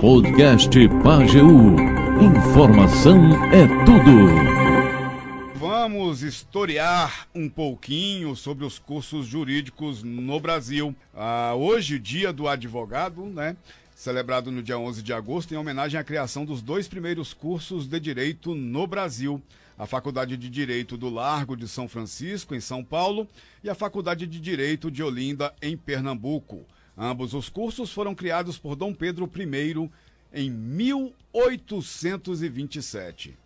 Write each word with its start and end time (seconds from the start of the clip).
Podcast 0.00 0.70
Pageu. 1.04 1.46
Informação 2.20 3.18
é 3.52 3.66
tudo. 3.84 5.58
Vamos 5.58 6.22
historiar 6.22 7.28
um 7.34 7.46
pouquinho 7.46 8.34
sobre 8.34 8.64
os 8.64 8.78
cursos 8.78 9.26
jurídicos 9.26 10.02
no 10.02 10.40
Brasil. 10.40 10.94
Ah, 11.14 11.54
hoje, 11.54 11.98
dia 11.98 12.32
do 12.32 12.48
advogado, 12.48 13.26
né? 13.26 13.56
Celebrado 13.94 14.50
no 14.50 14.62
dia 14.62 14.78
11 14.78 15.02
de 15.02 15.12
agosto, 15.12 15.52
em 15.52 15.58
homenagem 15.58 16.00
à 16.00 16.04
criação 16.04 16.46
dos 16.46 16.62
dois 16.62 16.88
primeiros 16.88 17.34
cursos 17.34 17.86
de 17.86 18.00
direito 18.00 18.54
no 18.54 18.86
Brasil 18.86 19.42
a 19.78 19.86
Faculdade 19.86 20.36
de 20.36 20.48
Direito 20.48 20.96
do 20.96 21.10
Largo 21.10 21.54
de 21.56 21.68
São 21.68 21.86
Francisco, 21.86 22.54
em 22.54 22.60
São 22.60 22.82
Paulo, 22.82 23.28
e 23.62 23.68
a 23.68 23.74
Faculdade 23.74 24.26
de 24.26 24.40
Direito 24.40 24.90
de 24.90 25.02
Olinda, 25.02 25.52
em 25.60 25.76
Pernambuco. 25.76 26.64
Ambos 26.96 27.34
os 27.34 27.50
cursos 27.50 27.92
foram 27.92 28.14
criados 28.14 28.56
por 28.56 28.74
Dom 28.74 28.94
Pedro 28.94 29.30
I 29.36 29.90
em 30.32 30.50
1827. 30.50 33.36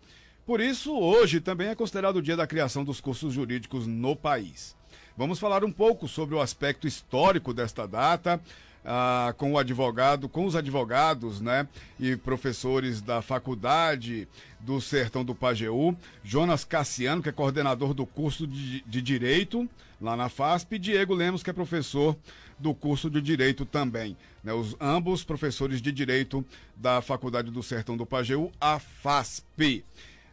Por 0.45 0.61
isso, 0.61 0.97
hoje 0.97 1.41
também 1.41 1.67
é 1.67 1.75
considerado 1.75 2.15
o 2.17 2.21
dia 2.21 2.37
da 2.37 2.47
criação 2.47 2.85
dos 2.85 3.01
cursos 3.01 3.33
jurídicos 3.33 3.85
no 3.85 4.15
país. 4.15 4.73
Vamos 5.17 5.37
falar 5.37 5.65
um 5.65 5.71
pouco 5.71 6.07
sobre 6.07 6.33
o 6.33 6.41
aspecto 6.41 6.87
histórico 6.87 7.53
desta 7.53 7.85
data, 7.85 8.41
ah, 8.83 9.33
com 9.37 9.51
o 9.51 9.57
advogado, 9.57 10.29
com 10.29 10.45
os 10.45 10.55
advogados, 10.55 11.41
né, 11.41 11.67
e 11.99 12.15
professores 12.15 13.01
da 13.01 13.21
faculdade 13.21 14.27
do 14.59 14.81
Sertão 14.81 15.23
do 15.23 15.35
Pajeú, 15.35 15.95
Jonas 16.23 16.63
Cassiano, 16.63 17.21
que 17.21 17.29
é 17.29 17.33
coordenador 17.33 17.93
do 17.93 18.05
curso 18.05 18.47
de, 18.47 18.81
de 18.81 19.01
Direito 19.01 19.69
lá 20.01 20.17
na 20.17 20.27
FASP, 20.27 20.75
e 20.75 20.79
Diego 20.79 21.13
Lemos, 21.13 21.43
que 21.43 21.49
é 21.49 21.53
professor 21.53 22.17
do 22.57 22.73
curso 22.73 23.09
de 23.09 23.21
Direito 23.21 23.65
também. 23.65 24.17
Né, 24.43 24.51
os 24.53 24.75
ambos 24.81 25.23
professores 25.23 25.81
de 25.81 25.91
Direito 25.91 26.43
da 26.75 27.01
Faculdade 27.01 27.51
do 27.51 27.61
Sertão 27.61 27.95
do 27.95 28.05
Pajeú, 28.05 28.51
a 28.59 28.79
FASP. 28.79 29.85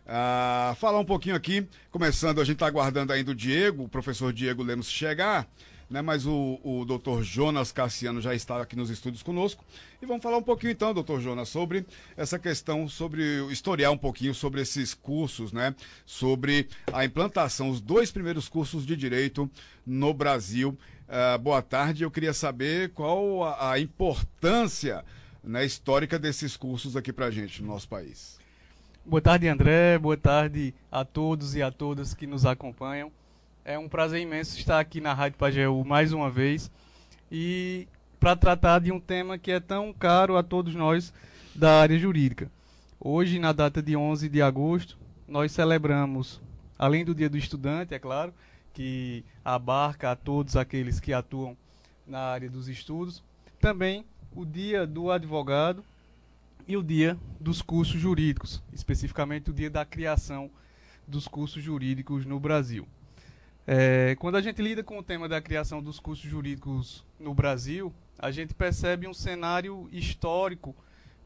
Ah, 0.06 0.74
falar 0.80 0.98
um 0.98 1.04
pouquinho 1.04 1.36
aqui, 1.36 1.66
começando, 1.90 2.40
a 2.40 2.44
gente 2.44 2.54
está 2.54 2.66
aguardando 2.66 3.12
ainda 3.12 3.30
o 3.32 3.34
Diego, 3.34 3.84
o 3.84 3.88
professor 3.88 4.32
Diego 4.32 4.62
Lemos 4.62 4.88
chegar 4.88 5.46
né? 5.88 6.02
Mas 6.02 6.26
o, 6.26 6.60
o 6.62 6.84
doutor 6.84 7.22
Jonas 7.22 7.72
Cassiano 7.72 8.20
já 8.20 8.34
está 8.34 8.60
aqui 8.60 8.76
nos 8.76 8.90
estúdios 8.90 9.22
conosco. 9.22 9.64
E 10.00 10.06
vamos 10.06 10.22
falar 10.22 10.36
um 10.36 10.42
pouquinho 10.42 10.72
então, 10.72 10.92
doutor 10.92 11.20
Jonas, 11.20 11.48
sobre 11.48 11.86
essa 12.16 12.38
questão, 12.38 12.88
sobre 12.88 13.22
historiar 13.50 13.90
um 13.90 13.98
pouquinho 13.98 14.34
sobre 14.34 14.60
esses 14.60 14.94
cursos, 14.94 15.52
né? 15.52 15.74
Sobre 16.04 16.68
a 16.92 17.04
implantação, 17.04 17.70
os 17.70 17.80
dois 17.80 18.10
primeiros 18.10 18.48
cursos 18.48 18.84
de 18.84 18.96
direito 18.96 19.50
no 19.86 20.12
Brasil. 20.12 20.76
Uh, 21.08 21.38
boa 21.38 21.62
tarde, 21.62 22.04
eu 22.04 22.10
queria 22.10 22.34
saber 22.34 22.90
qual 22.90 23.44
a, 23.44 23.72
a 23.72 23.80
importância 23.80 25.04
né, 25.42 25.64
histórica 25.64 26.18
desses 26.18 26.56
cursos 26.56 26.96
aqui 26.96 27.12
para 27.12 27.26
a 27.26 27.30
gente 27.30 27.62
no 27.62 27.68
nosso 27.68 27.88
país. 27.88 28.38
Boa 29.04 29.22
tarde, 29.22 29.48
André. 29.48 29.98
Boa 29.98 30.18
tarde 30.18 30.74
a 30.92 31.02
todos 31.02 31.54
e 31.54 31.62
a 31.62 31.70
todas 31.70 32.12
que 32.12 32.26
nos 32.26 32.44
acompanham. 32.44 33.10
É 33.68 33.78
um 33.78 33.86
prazer 33.86 34.22
imenso 34.22 34.58
estar 34.58 34.80
aqui 34.80 34.98
na 34.98 35.12
Rádio 35.12 35.36
Pageu 35.36 35.84
mais 35.84 36.10
uma 36.14 36.30
vez 36.30 36.70
e 37.30 37.86
para 38.18 38.34
tratar 38.34 38.78
de 38.78 38.90
um 38.90 38.98
tema 38.98 39.36
que 39.36 39.50
é 39.50 39.60
tão 39.60 39.92
caro 39.92 40.38
a 40.38 40.42
todos 40.42 40.74
nós 40.74 41.12
da 41.54 41.78
área 41.78 41.98
jurídica. 41.98 42.50
Hoje, 42.98 43.38
na 43.38 43.52
data 43.52 43.82
de 43.82 43.94
11 43.94 44.26
de 44.30 44.40
agosto, 44.40 44.96
nós 45.28 45.52
celebramos, 45.52 46.40
além 46.78 47.04
do 47.04 47.14
Dia 47.14 47.28
do 47.28 47.36
Estudante, 47.36 47.92
é 47.92 47.98
claro, 47.98 48.32
que 48.72 49.22
abarca 49.44 50.12
a 50.12 50.16
todos 50.16 50.56
aqueles 50.56 50.98
que 50.98 51.12
atuam 51.12 51.54
na 52.06 52.20
área 52.20 52.48
dos 52.48 52.68
estudos, 52.68 53.22
também 53.60 54.02
o 54.34 54.46
Dia 54.46 54.86
do 54.86 55.10
Advogado 55.10 55.84
e 56.66 56.74
o 56.74 56.82
Dia 56.82 57.18
dos 57.38 57.60
Cursos 57.60 58.00
Jurídicos, 58.00 58.62
especificamente 58.72 59.50
o 59.50 59.52
Dia 59.52 59.68
da 59.68 59.84
criação 59.84 60.50
dos 61.06 61.28
cursos 61.28 61.62
jurídicos 61.62 62.24
no 62.24 62.40
Brasil. 62.40 62.88
É, 63.70 64.16
quando 64.18 64.36
a 64.36 64.40
gente 64.40 64.62
lida 64.62 64.82
com 64.82 64.98
o 64.98 65.02
tema 65.02 65.28
da 65.28 65.42
criação 65.42 65.82
dos 65.82 66.00
cursos 66.00 66.24
jurídicos 66.24 67.04
no 67.20 67.34
Brasil, 67.34 67.92
a 68.18 68.30
gente 68.30 68.54
percebe 68.54 69.06
um 69.06 69.12
cenário 69.12 69.90
histórico 69.92 70.74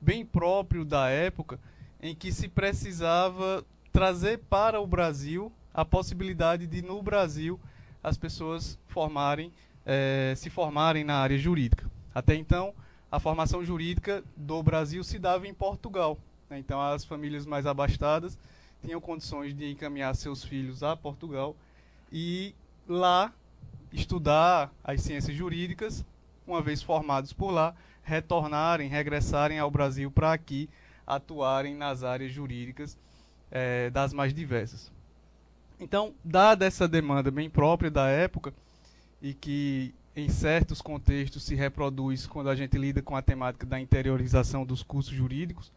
bem 0.00 0.26
próprio 0.26 0.84
da 0.84 1.08
época 1.08 1.56
em 2.03 2.16
que 2.16 2.32
se 2.32 2.48
precisava 2.48 3.64
trazer 3.92 4.41
para 4.50 4.80
o 4.80 4.86
Brasil 4.88 5.53
a 5.72 5.84
possibilidade 5.84 6.66
de 6.66 6.82
no 6.82 7.00
Brasil 7.00 7.60
as 8.03 8.16
pessoas 8.16 8.76
formarem 8.88 9.53
é, 9.86 10.34
se 10.36 10.50
formarem 10.50 11.04
na 11.04 11.19
área 11.19 11.38
jurídica. 11.38 11.88
Até 12.12 12.34
então, 12.34 12.74
a 13.09 13.20
formação 13.20 13.64
jurídica 13.64 14.24
do 14.36 14.60
Brasil 14.64 15.04
se 15.04 15.16
dava 15.16 15.47
em 15.47 15.54
Portugal. 15.54 16.19
Né? 16.50 16.59
Então, 16.59 16.80
as 16.80 17.04
famílias 17.04 17.47
mais 17.47 17.66
abastadas 17.66 18.36
tinham 18.84 19.00
condições 19.00 19.54
de 19.54 19.70
encaminhar 19.70 20.16
seus 20.16 20.42
filhos 20.42 20.82
a 20.82 20.97
Portugal 20.97 21.54
e 22.12 22.55
lá 22.87 23.33
estudar 23.93 24.71
as 24.84 25.00
ciências 25.00 25.37
jurídicas, 25.37 26.05
uma 26.47 26.61
vez 26.61 26.83
formados 26.83 27.33
por 27.33 27.50
lá, 27.50 27.75
retornarem, 28.03 28.89
regressarem 28.89 29.59
ao 29.59 29.71
Brasil 29.71 30.11
para 30.11 30.33
aqui 30.33 30.69
atuarem 31.06 31.75
nas 31.75 32.03
áreas 32.03 32.33
jurídicas 32.33 32.97
é, 33.51 33.91
das 33.91 34.12
mais 34.12 34.33
diversas. 34.33 34.91
Então, 35.81 36.15
dada 36.25 36.65
essa 36.65 36.87
demanda 36.87 37.31
bem 37.31 37.51
própria 37.51 37.91
da 37.91 38.09
época 38.09 38.55
e 39.21 39.34
que 39.34 39.95
em 40.15 40.28
certos 40.28 40.81
contextos 40.81 41.43
se 41.43 41.55
reproduz 41.55 42.27
quando 42.27 42.51
a 42.51 42.55
gente 42.55 42.77
lida 42.77 43.03
com 43.03 43.17
a 43.17 43.22
temática 43.22 43.67
da 43.67 43.81
interiorização 43.81 44.65
dos 44.65 44.83
cursos 44.83 45.12
jurídicos, 45.12 45.72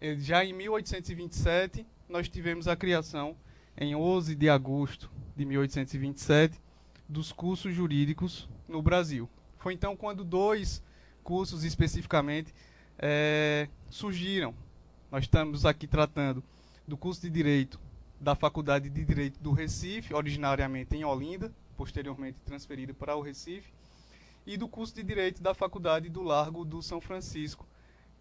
eh, 0.00 0.16
já 0.16 0.44
em 0.44 0.52
1827 0.52 1.86
nós 2.08 2.28
tivemos 2.28 2.66
a 2.66 2.74
criação 2.74 3.36
em 3.80 3.94
11 3.94 4.34
de 4.34 4.50
agosto 4.50 5.10
de 5.36 5.44
1827 5.44 6.60
dos 7.08 7.30
cursos 7.30 7.72
jurídicos 7.72 8.48
no 8.68 8.82
Brasil. 8.82 9.28
Foi 9.56 9.72
então 9.72 9.96
quando 9.96 10.24
dois 10.24 10.82
cursos 11.22 11.62
especificamente 11.62 12.52
é, 12.98 13.68
surgiram. 13.88 14.52
Nós 15.10 15.24
estamos 15.24 15.64
aqui 15.64 15.86
tratando 15.86 16.42
do 16.86 16.96
curso 16.96 17.20
de 17.22 17.30
Direito 17.30 17.78
da 18.20 18.34
Faculdade 18.34 18.90
de 18.90 19.04
Direito 19.04 19.38
do 19.38 19.52
Recife, 19.52 20.12
originariamente 20.12 20.96
em 20.96 21.04
Olinda, 21.04 21.52
posteriormente 21.76 22.38
transferida 22.44 22.92
para 22.92 23.14
o 23.14 23.20
Recife, 23.20 23.72
e 24.44 24.56
do 24.56 24.66
curso 24.66 24.94
de 24.94 25.04
Direito 25.04 25.40
da 25.40 25.54
Faculdade 25.54 26.08
do 26.08 26.22
Largo 26.22 26.64
do 26.64 26.82
São 26.82 27.00
Francisco, 27.00 27.64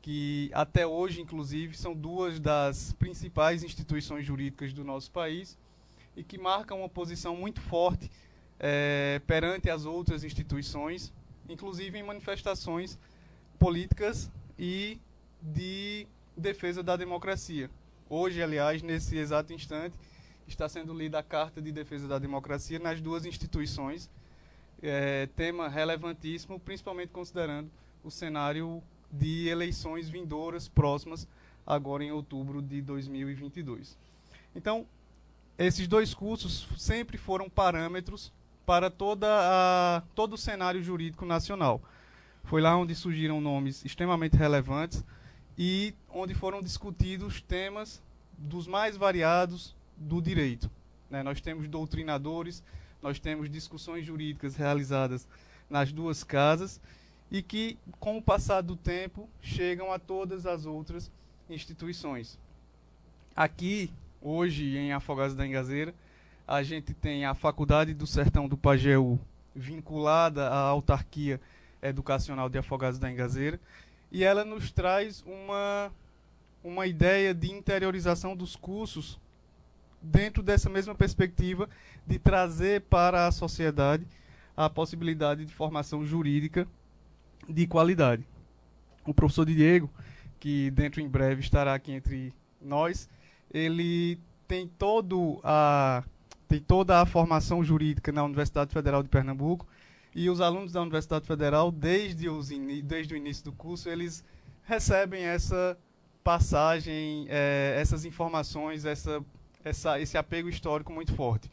que 0.02 0.50
até 0.53 0.85
hoje, 0.85 1.22
inclusive, 1.22 1.75
são 1.75 1.94
duas 1.94 2.40
das 2.40 2.94
principais 2.94 3.63
instituições 3.63 4.25
jurídicas 4.25 4.74
do 4.74 4.84
nosso 4.84 5.12
país 5.12 5.58
e 6.16 6.24
que 6.24 6.38
marcam 6.38 6.80
uma 6.80 6.90
posição 6.90 7.35
muito 7.35 7.62
forte 7.62 8.09
é, 8.59 9.22
perante 9.28 9.69
as 9.69 9.86
outras 9.86 10.24
instituições, 10.24 11.13
inclusive 11.47 11.97
em 11.97 12.03
manifestações 12.03 12.97
políticas 13.59 14.31
e 14.57 15.00
de 15.41 16.07
defesa 16.36 16.81
da 16.81 16.96
democracia. 16.96 17.69
Hoje, 18.09 18.41
aliás, 18.41 18.81
nesse 18.81 19.18
exato 19.18 19.53
instante, 19.53 19.97
está 20.47 20.69
sendo 20.69 20.94
lida 20.94 21.19
a 21.19 21.24
Carta 21.24 21.62
de 21.62 21.72
Defesa 21.72 22.07
da 22.07 22.18
Democracia 22.18 22.80
nas 22.80 23.02
duas 23.02 23.25
instituições, 23.25 24.09
é, 24.81 25.28
tema 25.36 25.68
relevantíssimo, 25.68 26.59
principalmente 26.59 27.09
considerando 27.09 27.69
o 28.03 28.09
cenário 28.09 28.81
de 29.12 29.47
eleições 29.47 30.09
vindouras 30.09 30.68
próximas, 30.68 31.28
agora 31.66 32.03
em 32.03 32.12
outubro 32.12 32.62
de 32.62 32.81
2022. 32.81 33.97
Então, 34.56 34.85
esses 35.57 35.88
dois 35.88 36.13
cursos 36.13 36.68
sempre 36.78 37.18
foram 37.18 37.50
parâmetros 37.50 38.31
para 38.66 38.90
toda 38.90 39.28
a, 39.29 40.03
todo 40.13 40.34
o 40.34 40.38
cenário 40.38 40.84
jurídico 40.84 41.25
nacional. 41.25 41.81
Foi 42.44 42.62
lá 42.62 42.78
onde 42.78 42.94
surgiram 42.94 43.41
nomes 43.41 43.84
extremamente 43.84 44.35
relevantes 44.35 45.03
e 45.57 45.94
onde 46.09 46.33
foram 46.33 46.62
discutidos 46.62 47.42
temas 47.42 48.01
dos 48.38 48.68
mais 48.68 48.95
variados 48.95 49.75
do 49.95 50.21
direito. 50.21 50.69
Né? 51.09 51.24
Nós 51.24 51.42
temos 51.42 51.68
doutrinadores, 51.68 52.63
nós 53.01 53.19
temos 53.19 53.50
discussões 53.50 54.06
jurídicas 54.06 54.56
realizadas 54.56 55.27
nas 55.69 55.92
duas 55.92 56.24
casas 56.24 56.80
e 57.31 57.41
que, 57.41 57.77
com 58.00 58.18
o 58.18 58.21
passar 58.21 58.62
do 58.62 58.75
tempo, 58.75 59.29
chegam 59.41 59.91
a 59.91 60.00
todas 60.00 60.45
as 60.45 60.65
outras 60.65 61.12
instituições. 61.50 62.39
Aqui, 63.35 63.91
hoje, 64.21 64.77
em 64.77 64.94
Afogados 64.94 65.35
da 65.35 65.45
Engazeira, 65.45 65.94
a 66.47 66.63
gente 66.63 66.94
tem 66.94 67.25
a 67.25 67.33
Faculdade 67.33 67.94
do 67.94 68.07
Sertão 68.07 68.47
do 68.47 68.57
Pajeú, 68.57 69.19
vinculada 69.53 70.47
à 70.47 70.57
autarquia 70.57 71.41
educacional 71.81 72.50
de 72.50 72.57
Afogados 72.57 73.00
da 73.00 73.12
Engazeira, 73.12 73.59
e 74.12 74.23
ela 74.23 74.45
nos 74.45 74.71
traz 74.71 75.23
uma, 75.25 75.91
uma 76.63 76.88
ideia 76.88 77.33
de 77.33 77.51
interiorização 77.51 78.35
dos 78.35 78.56
cursos 78.56 79.19
dentro 80.01 80.41
dessa 80.41 80.69
mesma 80.69 80.95
perspectiva 80.95 81.69
de 82.06 82.18
trazer 82.18 82.81
para 82.81 83.27
a 83.27 83.31
sociedade 83.31 84.07
a 84.56 84.69
possibilidade 84.69 85.45
de 85.45 85.53
formação 85.53 86.06
jurídica 86.06 86.68
de 87.48 87.68
qualidade. 87.68 88.25
o 89.06 89.13
professor 89.13 89.45
Diego, 89.45 89.89
que 90.39 90.69
dentro 90.72 91.01
em 91.01 91.07
breve 91.07 91.42
estará 91.42 91.74
aqui 91.74 91.92
entre 91.92 92.34
nós, 92.62 93.10
ele 93.51 94.19
tem 94.48 94.68
todo 94.68 95.39
a 95.44 96.04
tem 96.48 96.62
toda 96.62 97.01
a 97.01 97.06
formação 97.06 97.63
jurídica 97.63 98.12
na 98.12 98.24
Universidade 98.24 98.72
Federal 98.72 99.04
de 99.04 99.10
Pernambuco 99.10 99.68
e 100.16 100.30
os 100.30 100.39
alunos 100.39 100.72
da 100.72 100.81
Universidade 100.81 101.28
Federal 101.28 101.72
desde 101.72 102.30
os 102.30 102.50
desde 102.84 103.13
o 103.13 103.18
início 103.18 103.44
do 103.45 103.51
curso 103.51 103.90
eles 103.90 104.24
recebem 104.63 105.24
essa 105.24 105.78
passagem, 106.28 107.25
é, 107.30 107.78
essas 107.80 108.04
informações, 108.04 108.83
essa, 108.83 109.24
essa, 109.63 109.98
esse 110.00 110.18
apego 110.18 110.50
histórico 110.50 110.92
muito 110.92 111.13
forte. 111.16 111.50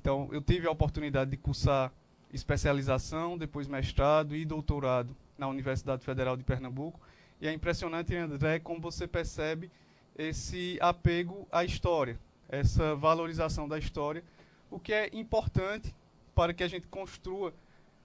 Então, 0.00 0.28
eu 0.30 0.40
tive 0.40 0.68
a 0.68 0.70
oportunidade 0.70 1.32
de 1.32 1.36
cursar 1.36 1.92
especialização, 2.32 3.38
depois 3.38 3.68
mestrado 3.68 4.34
e 4.34 4.44
doutorado 4.44 5.14
na 5.38 5.48
Universidade 5.48 6.04
Federal 6.04 6.36
de 6.36 6.44
Pernambuco. 6.44 7.00
E 7.40 7.46
é 7.46 7.52
impressionante, 7.52 8.14
André, 8.14 8.58
como 8.58 8.80
você 8.80 9.06
percebe 9.06 9.70
esse 10.16 10.78
apego 10.80 11.46
à 11.52 11.64
história, 11.64 12.18
essa 12.48 12.94
valorização 12.94 13.68
da 13.68 13.78
história, 13.78 14.24
o 14.70 14.78
que 14.78 14.92
é 14.92 15.10
importante 15.12 15.94
para 16.34 16.54
que 16.54 16.64
a 16.64 16.68
gente 16.68 16.86
construa 16.86 17.52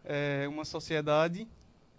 é, 0.04 0.46
uma 0.48 0.66
sociedade 0.66 1.48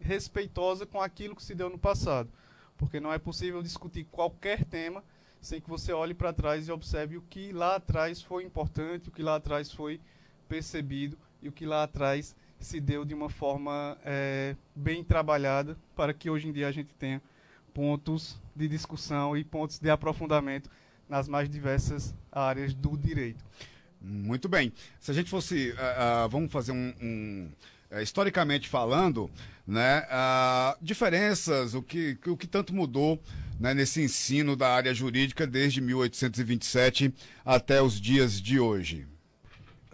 respeitosa 0.01 0.85
com 0.85 1.01
aquilo 1.01 1.37
que 1.37 1.43
se 1.43 1.55
deu 1.55 1.71
no 1.71 1.79
passado. 1.79 2.29
Porque 2.77 3.01
não 3.01 3.13
é 3.13 3.19
possível 3.19 3.63
discutir 3.63 4.05
qualquer 4.11 4.65
tema 4.65 5.03
sem 5.41 5.61
que 5.61 5.69
você 5.69 5.93
olhe 5.93 6.15
para 6.15 6.33
trás 6.33 6.69
e 6.69 6.73
observe 6.73 7.17
o 7.17 7.23
que 7.23 7.53
lá 7.53 7.77
atrás 7.77 8.23
foi 8.23 8.45
importante, 8.45 9.09
o 9.09 9.13
que 9.13 9.23
lá 9.23 9.37
atrás 9.37 9.73
foi 9.73 10.01
percebido 10.49 11.19
e 11.43 11.49
o 11.49 11.53
que 11.53 11.67
lá 11.67 11.83
atrás 11.83 12.37
se 12.61 12.81
deu 12.81 13.05
de 13.05 13.13
uma 13.13 13.29
forma 13.29 13.99
é, 14.05 14.55
bem 14.75 15.03
trabalhada 15.03 15.77
para 15.97 16.15
que 16.15 16.31
hoje 16.31 16.49
em 16.49 16.53
dia 16.53 16.69
a 16.69 16.73
gente 16.73 16.95
tenha 16.95 17.21
pontos 17.75 18.41
de 18.55 18.69
discussão 18.69 19.37
e 19.37 19.43
pontos 19.43 19.79
de 19.79 19.91
aprofundamento 19.91 20.71
nas 21.09 21.27
mais 21.29 21.49
diversas 21.49 22.15
áreas 22.31 22.73
do 22.73 22.97
direito. 22.97 23.45
Muito 24.01 24.49
bem. 24.49 24.73
Se 25.01 25.11
a 25.11 25.15
gente 25.15 25.31
fosse, 25.31 25.71
uh, 25.71 26.27
uh, 26.27 26.29
vamos 26.29 26.51
fazer 26.51 26.73
um, 26.73 26.93
um 27.01 27.51
uh, 27.91 28.01
historicamente 28.01 28.69
falando, 28.69 29.31
né, 29.67 30.05
diferenças, 30.81 31.75
o 31.75 31.83
que, 31.83 32.19
o 32.27 32.37
que 32.37 32.49
tanto 32.49 32.75
mudou 32.75 33.21
né, 33.61 33.73
nesse 33.75 34.03
ensino 34.03 34.57
da 34.57 34.75
área 34.75 34.93
jurídica 34.93 35.47
desde 35.47 35.81
1827 35.81 37.15
até 37.45 37.81
os 37.81 38.01
dias 38.01 38.41
de 38.41 38.59
hoje. 38.59 39.07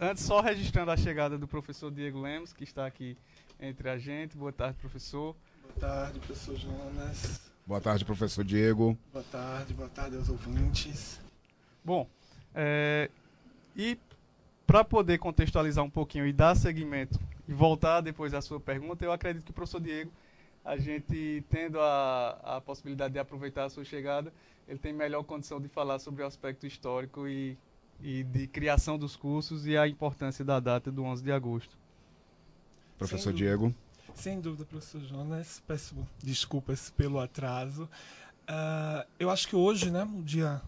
Antes, 0.01 0.23
só 0.23 0.39
registrando 0.39 0.91
a 0.91 0.95
chegada 0.95 1.37
do 1.37 1.45
professor 1.45 1.91
Diego 1.91 2.21
Lemos, 2.21 2.53
que 2.53 2.63
está 2.63 2.85
aqui 2.85 3.17
entre 3.59 3.89
a 3.89 3.97
gente. 3.97 4.37
Boa 4.37 4.53
tarde, 4.53 4.77
professor. 4.79 5.35
Boa 5.61 5.77
tarde, 5.77 6.19
professor 6.19 6.55
Jonas. 6.55 7.51
Boa 7.67 7.81
tarde, 7.81 8.05
professor 8.05 8.45
Diego. 8.45 8.97
Boa 9.11 9.25
tarde, 9.29 9.73
boa 9.73 9.89
tarde 9.89 10.15
aos 10.15 10.29
ouvintes. 10.29 11.19
Bom, 11.83 12.07
é, 12.55 13.11
e 13.75 13.99
para 14.65 14.85
poder 14.85 15.17
contextualizar 15.17 15.83
um 15.83 15.89
pouquinho 15.89 16.25
e 16.25 16.31
dar 16.31 16.55
seguimento 16.55 17.19
e 17.45 17.51
voltar 17.51 17.99
depois 17.99 18.33
à 18.33 18.41
sua 18.41 18.57
pergunta, 18.57 19.03
eu 19.03 19.11
acredito 19.11 19.43
que 19.43 19.51
o 19.51 19.53
professor 19.53 19.81
Diego, 19.81 20.13
a 20.63 20.77
gente 20.77 21.43
tendo 21.49 21.77
a, 21.77 22.39
a 22.41 22.61
possibilidade 22.61 23.15
de 23.15 23.19
aproveitar 23.19 23.65
a 23.65 23.69
sua 23.69 23.83
chegada, 23.83 24.31
ele 24.65 24.79
tem 24.79 24.93
melhor 24.93 25.23
condição 25.23 25.59
de 25.59 25.67
falar 25.67 25.99
sobre 25.99 26.23
o 26.23 26.25
aspecto 26.25 26.65
histórico 26.65 27.27
e 27.27 27.57
e 28.01 28.23
de 28.23 28.47
criação 28.47 28.97
dos 28.97 29.15
cursos 29.15 29.65
e 29.67 29.77
a 29.77 29.87
importância 29.87 30.43
da 30.43 30.59
data 30.59 30.91
do 30.91 31.03
11 31.03 31.23
de 31.23 31.31
agosto. 31.31 31.77
Professor 32.97 33.31
sem 33.31 33.35
Diego. 33.35 33.75
Sem 34.15 34.41
dúvida, 34.41 34.65
professor 34.65 35.01
Jonas. 35.01 35.61
Peço 35.65 35.95
desculpas 36.21 36.89
pelo 36.89 37.19
atraso. 37.19 37.83
Uh, 38.43 39.07
eu 39.19 39.29
acho 39.29 39.47
que 39.47 39.55
hoje, 39.55 39.89
né, 39.89 40.03
o 40.03 40.21
dia 40.21 40.61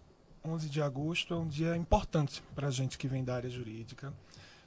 11 0.44 0.70
de 0.70 0.82
agosto, 0.82 1.34
é 1.34 1.38
um 1.38 1.48
dia 1.48 1.76
importante 1.76 2.42
para 2.56 2.68
a 2.68 2.72
gente 2.72 2.98
que 2.98 3.08
vem 3.08 3.24
da 3.24 3.36
área 3.36 3.50
jurídica, 3.50 4.14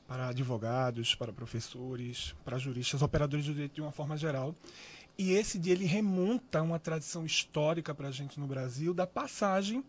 para 0.07 0.29
advogados, 0.29 1.15
para 1.15 1.33
professores, 1.33 2.35
para 2.45 2.59
juristas, 2.59 3.03
operadores 3.03 3.45
de 3.45 3.53
direito 3.53 3.75
de 3.75 3.81
uma 3.81 3.93
forma 3.93 4.17
geral. 4.17 4.55
E 5.17 5.33
esse 5.33 5.59
dia 5.59 5.73
ele 5.73 5.85
remonta 5.85 6.59
a 6.59 6.63
uma 6.63 6.79
tradição 6.79 7.25
histórica 7.25 7.95
para 7.95 8.09
a 8.09 8.11
gente 8.11 8.39
no 8.39 8.47
Brasil 8.47 8.93
da 8.93 9.07
passagem 9.07 9.85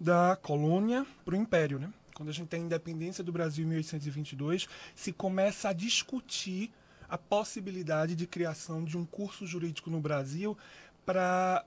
da 0.00 0.38
colônia 0.40 1.04
para 1.24 1.34
o 1.34 1.36
império, 1.36 1.78
né? 1.78 1.92
Quando 2.18 2.30
a 2.30 2.32
gente 2.32 2.48
tem 2.48 2.62
a 2.62 2.64
independência 2.64 3.22
do 3.22 3.30
Brasil 3.30 3.64
em 3.64 3.68
1822, 3.68 4.68
se 4.92 5.12
começa 5.12 5.68
a 5.68 5.72
discutir 5.72 6.72
a 7.08 7.16
possibilidade 7.16 8.16
de 8.16 8.26
criação 8.26 8.84
de 8.84 8.98
um 8.98 9.04
curso 9.06 9.46
jurídico 9.46 9.88
no 9.88 10.00
Brasil 10.00 10.58
para 11.06 11.64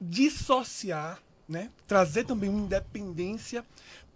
dissociar, 0.00 1.22
né, 1.46 1.70
trazer 1.86 2.24
também 2.24 2.48
uma 2.48 2.62
independência 2.62 3.62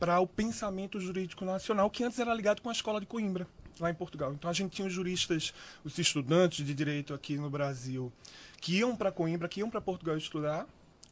para 0.00 0.18
o 0.20 0.26
pensamento 0.26 0.98
jurídico 0.98 1.44
nacional, 1.44 1.90
que 1.90 2.02
antes 2.02 2.18
era 2.18 2.32
ligado 2.32 2.62
com 2.62 2.70
a 2.70 2.72
escola 2.72 2.98
de 2.98 3.06
Coimbra, 3.06 3.46
lá 3.78 3.90
em 3.90 3.94
Portugal. 3.94 4.32
Então 4.32 4.48
a 4.48 4.54
gente 4.54 4.72
tinha 4.72 4.88
os 4.88 4.94
juristas, 4.94 5.52
os 5.84 5.98
estudantes 5.98 6.64
de 6.64 6.72
direito 6.72 7.12
aqui 7.12 7.36
no 7.36 7.50
Brasil, 7.50 8.10
que 8.58 8.78
iam 8.78 8.96
para 8.96 9.12
Coimbra, 9.12 9.48
que 9.48 9.60
iam 9.60 9.68
para 9.68 9.82
Portugal 9.82 10.16
estudar, 10.16 10.66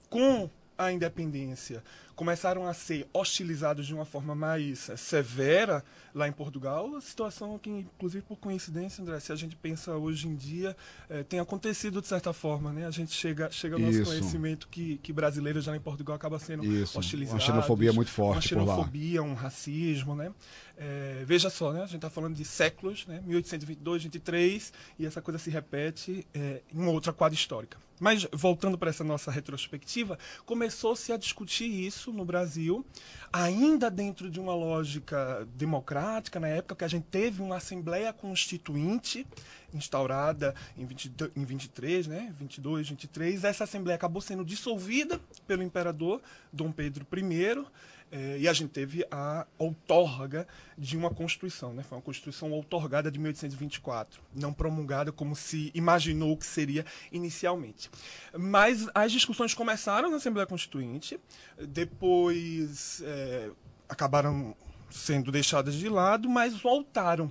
com 0.09 0.49
a 0.81 0.91
independência 0.91 1.85
começaram 2.21 2.67
a 2.67 2.75
ser 2.75 3.09
hostilizados 3.15 3.87
de 3.87 3.95
uma 3.95 4.05
forma 4.05 4.35
mais 4.35 4.91
severa 4.95 5.83
lá 6.15 6.29
em 6.29 6.33
Portugal, 6.33 7.01
situação 7.01 7.59
que, 7.59 7.71
inclusive 7.71 8.23
por 8.23 8.37
coincidência, 8.37 9.01
André, 9.01 9.19
se 9.21 9.33
a 9.33 9.35
gente 9.35 9.57
pensa 9.57 9.97
hoje 9.97 10.29
em 10.29 10.37
dia, 10.37 10.77
é, 11.09 11.23
tem 11.23 11.41
acontecido 11.41 11.99
de 12.03 12.07
certa 12.07 12.35
forma, 12.35 12.75
né? 12.75 12.87
A 12.87 12.91
gente 12.91 13.11
chega, 13.13 13.51
chega 13.51 13.77
ao 13.77 13.81
nosso 13.81 14.05
conhecimento 14.05 14.69
que, 14.69 14.99
que 14.99 15.15
brasileiros 15.15 15.65
já 15.65 15.75
em 15.75 15.81
Portugal 15.81 16.15
acaba 16.15 16.39
sendo 16.39 16.63
Isso. 16.63 16.99
hostilizados. 16.99 17.43
Uma 17.43 17.53
xenofobia 17.55 17.91
muito 17.91 18.11
forte 18.11 18.53
Uma 18.53 18.67
xenofobia, 18.67 19.23
um 19.23 19.33
racismo, 19.33 20.15
né? 20.15 20.31
É, 20.77 21.25
veja 21.25 21.49
só, 21.49 21.73
né? 21.73 21.79
A 21.79 21.87
gente 21.87 21.97
está 21.97 22.11
falando 22.11 22.35
de 22.35 22.45
séculos, 22.45 23.07
né? 23.07 23.23
1822, 23.25 24.03
23, 24.03 24.73
e 24.99 25.07
essa 25.07 25.23
coisa 25.23 25.39
se 25.39 25.49
repete 25.49 26.27
em 26.35 26.79
uma 26.79 26.91
outra 26.91 27.15
quadra 27.15 27.35
histórica. 27.35 27.79
Mas, 28.01 28.27
voltando 28.33 28.79
para 28.79 28.89
essa 28.89 29.05
nossa 29.05 29.31
retrospectiva, 29.31 30.19
começou-se 30.47 31.13
a 31.13 31.19
discutir 31.19 31.67
isso 31.67 32.10
no 32.13 32.25
Brasil, 32.25 32.85
ainda 33.33 33.91
dentro 33.91 34.31
de 34.31 34.41
uma 34.41 34.55
lógica 34.55 35.47
democrática, 35.55 36.41
na 36.41 36.49
época 36.49 36.77
que 36.77 36.85
a 36.85 36.89
gente 36.89 37.05
teve 37.05 37.43
uma 37.43 37.57
Assembleia 37.57 38.13
Constituinte 38.13 39.27
instaurada 39.73 40.55
em, 40.77 40.85
20, 40.85 41.13
em 41.37 41.45
23, 41.45 42.07
né, 42.07 42.35
22, 42.39 42.89
23. 42.89 43.45
Essa 43.45 43.65
Assembleia 43.65 43.97
acabou 43.97 44.21
sendo 44.21 44.45
dissolvida 44.45 45.21
pelo 45.47 45.63
imperador 45.63 46.21
Dom 46.53 46.73
Pedro 46.73 47.07
I. 47.13 47.65
É, 48.13 48.39
e 48.39 48.49
a 48.49 48.53
gente 48.53 48.71
teve 48.71 49.07
a 49.11 49.47
outorga 49.57 50.47
de 50.77 50.97
uma 50.97 51.11
Constituição, 51.11 51.73
né? 51.73 51.83
Foi 51.83 51.97
uma 51.97 52.03
Constituição 52.03 52.51
outorgada 52.51 53.11
de 53.11 53.19
1824, 53.19 54.21
não 54.35 54.53
promulgada 54.53 55.13
como 55.13 55.37
se 55.37 55.71
imaginou 55.75 56.37
que 56.37 56.47
seria 56.47 56.85
inicialmente. 57.13 57.91
Mas 58.37 58.89
as 58.95 59.13
discussões 59.13 59.55
começaram 59.55 60.11
na 60.11 60.17
Assembleia 60.17 60.47
Constituinte, 60.47 61.21
depois 61.69 63.01
é, 63.05 63.51
acabaram 63.89 64.57
sendo 64.91 65.31
deixadas 65.31 65.75
de 65.75 65.89
lado, 65.89 66.29
mas 66.29 66.61
voltaram 66.61 67.31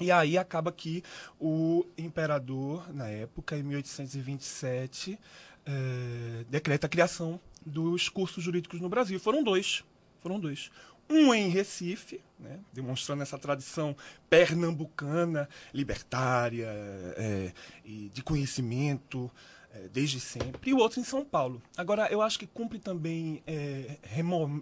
e 0.00 0.12
aí 0.12 0.38
acaba 0.38 0.70
que 0.70 1.02
o 1.40 1.84
imperador, 1.96 2.88
na 2.94 3.08
época, 3.08 3.56
em 3.56 3.64
1827, 3.64 5.18
é, 5.66 6.44
decreta 6.48 6.86
a 6.86 6.90
criação 6.90 7.40
dos 7.66 8.08
cursos 8.08 8.42
jurídicos 8.42 8.80
no 8.80 8.88
Brasil. 8.88 9.18
Foram 9.18 9.42
dois. 9.42 9.84
Foram 10.20 10.38
dois. 10.38 10.70
Um 11.10 11.32
em 11.32 11.48
Recife, 11.48 12.20
né, 12.38 12.58
demonstrando 12.72 13.22
essa 13.22 13.38
tradição 13.38 13.96
pernambucana, 14.28 15.48
libertária, 15.72 16.68
é, 17.16 17.52
e 17.84 18.10
de 18.12 18.22
conhecimento 18.22 19.30
é, 19.72 19.88
desde 19.88 20.20
sempre, 20.20 20.70
e 20.70 20.74
o 20.74 20.78
outro 20.78 21.00
em 21.00 21.04
São 21.04 21.24
Paulo. 21.24 21.62
Agora, 21.76 22.08
eu 22.10 22.20
acho 22.20 22.38
que 22.38 22.46
cumpre 22.46 22.78
também 22.78 23.42
é, 23.46 23.96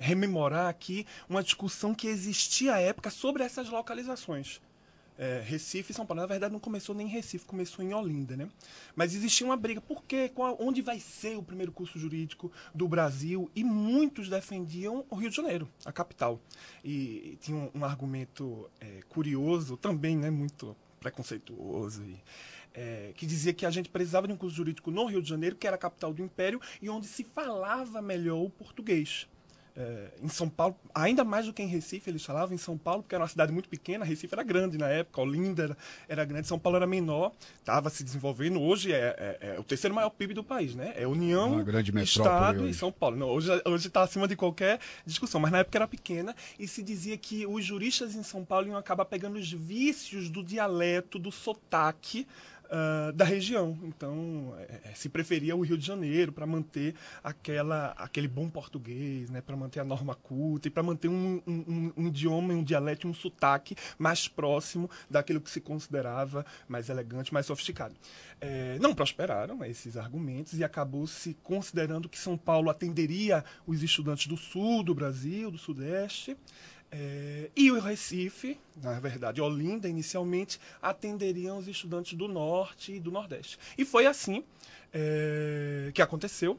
rememorar 0.00 0.68
aqui 0.68 1.04
uma 1.28 1.42
discussão 1.42 1.94
que 1.94 2.06
existia 2.06 2.74
à 2.74 2.80
época 2.80 3.10
sobre 3.10 3.42
essas 3.42 3.68
localizações 3.68 4.60
é, 5.18 5.40
Recife 5.44 5.92
e 5.92 5.94
São 5.94 6.06
Paulo. 6.06 6.20
Na 6.20 6.26
verdade, 6.26 6.52
não 6.52 6.60
começou 6.60 6.94
nem 6.94 7.06
em 7.06 7.10
Recife, 7.10 7.44
começou 7.44 7.84
em 7.84 7.94
Olinda, 7.94 8.36
né? 8.36 8.48
Mas 8.94 9.14
existia 9.14 9.46
uma 9.46 9.56
briga. 9.56 9.80
Por 9.80 10.04
quê? 10.04 10.28
Qual, 10.28 10.56
onde 10.60 10.82
vai 10.82 11.00
ser 11.00 11.36
o 11.36 11.42
primeiro 11.42 11.72
curso 11.72 11.98
jurídico 11.98 12.50
do 12.74 12.86
Brasil? 12.88 13.50
E 13.54 13.64
muitos 13.64 14.28
defendiam 14.28 15.04
o 15.10 15.14
Rio 15.16 15.30
de 15.30 15.36
Janeiro, 15.36 15.68
a 15.84 15.92
capital. 15.92 16.40
E, 16.84 17.32
e 17.32 17.38
tinha 17.40 17.56
um, 17.56 17.70
um 17.80 17.84
argumento 17.84 18.70
é, 18.80 19.00
curioso, 19.08 19.76
também 19.76 20.16
né, 20.16 20.30
muito 20.30 20.76
preconceituoso, 21.00 22.02
e, 22.04 22.20
é, 22.74 23.12
que 23.16 23.24
dizia 23.26 23.54
que 23.54 23.64
a 23.64 23.70
gente 23.70 23.88
precisava 23.88 24.26
de 24.26 24.32
um 24.32 24.36
curso 24.36 24.54
jurídico 24.54 24.90
no 24.90 25.06
Rio 25.06 25.22
de 25.22 25.28
Janeiro, 25.28 25.56
que 25.56 25.66
era 25.66 25.76
a 25.76 25.78
capital 25.78 26.12
do 26.12 26.22
Império, 26.22 26.60
e 26.82 26.90
onde 26.90 27.06
se 27.06 27.24
falava 27.24 28.02
melhor 28.02 28.42
o 28.42 28.50
português. 28.50 29.26
É, 29.76 30.08
em 30.22 30.28
São 30.28 30.48
Paulo, 30.48 30.74
ainda 30.94 31.22
mais 31.22 31.46
do 31.46 31.52
que 31.52 31.62
em 31.62 31.66
Recife, 31.66 32.08
eles 32.08 32.24
falavam 32.24 32.54
em 32.54 32.58
São 32.58 32.78
Paulo, 32.78 33.02
porque 33.02 33.14
era 33.14 33.22
uma 33.22 33.28
cidade 33.28 33.52
muito 33.52 33.68
pequena, 33.68 34.04
Recife 34.04 34.34
era 34.34 34.42
grande 34.42 34.78
na 34.78 34.88
época, 34.88 35.20
Olinda 35.20 35.64
era, 35.64 35.76
era 36.08 36.24
grande, 36.24 36.46
São 36.46 36.58
Paulo 36.58 36.76
era 36.76 36.86
menor, 36.86 37.32
estava 37.58 37.90
se 37.90 38.02
desenvolvendo. 38.02 38.60
Hoje 38.60 38.92
é, 38.92 38.96
é, 39.18 39.38
é, 39.54 39.60
o 39.60 39.62
terceiro 39.62 39.94
maior 39.94 40.10
PIB 40.10 40.32
do 40.32 40.42
país, 40.42 40.74
né? 40.74 40.94
É 40.96 41.06
União, 41.06 41.62
Estado 42.02 42.62
hoje. 42.62 42.70
e 42.70 42.74
São 42.74 42.90
Paulo. 42.90 43.16
Não, 43.16 43.28
hoje 43.28 43.86
está 43.86 44.02
acima 44.02 44.26
de 44.26 44.34
qualquer 44.34 44.80
discussão, 45.04 45.40
mas 45.40 45.52
na 45.52 45.58
época 45.58 45.76
era 45.76 45.86
pequena 45.86 46.34
e 46.58 46.66
se 46.66 46.82
dizia 46.82 47.16
que 47.18 47.46
os 47.46 47.64
juristas 47.64 48.14
em 48.14 48.22
São 48.22 48.44
Paulo 48.44 48.68
iam 48.68 48.76
acabar 48.76 49.04
pegando 49.04 49.36
os 49.36 49.52
vícios 49.52 50.30
do 50.30 50.42
dialeto, 50.42 51.18
do 51.18 51.30
sotaque 51.30 52.26
uh, 52.66 53.12
da 53.12 53.24
região. 53.24 53.78
Então, 53.82 54.54
é, 54.58 54.90
é, 54.90 54.94
se 54.94 55.08
preferia 55.08 55.56
o 55.56 55.60
Rio 55.60 55.76
de 55.76 55.86
Janeiro 55.86 56.32
para 56.32 56.46
manter 56.46 56.94
aquela, 57.22 57.92
aquele 57.96 58.28
bom 58.28 58.48
português, 58.48 59.30
né, 59.30 59.40
para 59.40 59.56
manter 59.56 59.80
a 59.80 59.84
norma 59.84 60.14
culta 60.14 60.68
e 60.68 60.70
para 60.70 60.82
manter 60.82 61.08
um, 61.08 61.42
um, 61.46 61.92
um, 61.96 62.06
idioma, 62.06 62.54
um 62.54 62.62
dialeto, 62.62 63.08
um 63.08 63.14
sotaque 63.14 63.76
mais 63.98 64.28
próximo 64.28 64.90
daquilo 65.08 65.40
que 65.40 65.50
se 65.50 65.60
considerava 65.60 66.44
mais 66.68 66.88
elegante, 66.88 67.32
mais 67.32 67.46
sofisticado. 67.46 67.94
É, 68.40 68.78
não 68.80 68.94
prosperaram 68.94 69.64
esses 69.64 69.96
argumentos 69.96 70.58
e 70.58 70.64
acabou 70.64 71.06
se 71.06 71.34
considerando 71.42 72.08
que 72.08 72.18
São 72.18 72.36
Paulo 72.36 72.68
atenderia 72.68 73.44
os 73.66 73.82
estudantes 73.82 74.26
do 74.26 74.36
sul 74.36 74.82
do 74.82 74.94
Brasil, 74.94 75.50
do 75.50 75.58
sudeste, 75.58 76.36
é, 76.90 77.50
e 77.56 77.70
o 77.70 77.80
Recife, 77.80 78.58
na 78.82 78.98
verdade, 79.00 79.40
Olinda, 79.40 79.88
inicialmente, 79.88 80.60
atenderiam 80.80 81.58
os 81.58 81.68
estudantes 81.68 82.14
do 82.14 82.28
Norte 82.28 82.92
e 82.92 83.00
do 83.00 83.10
Nordeste. 83.10 83.58
E 83.76 83.84
foi 83.84 84.06
assim 84.06 84.44
é, 84.92 85.90
que 85.94 86.00
aconteceu. 86.00 86.58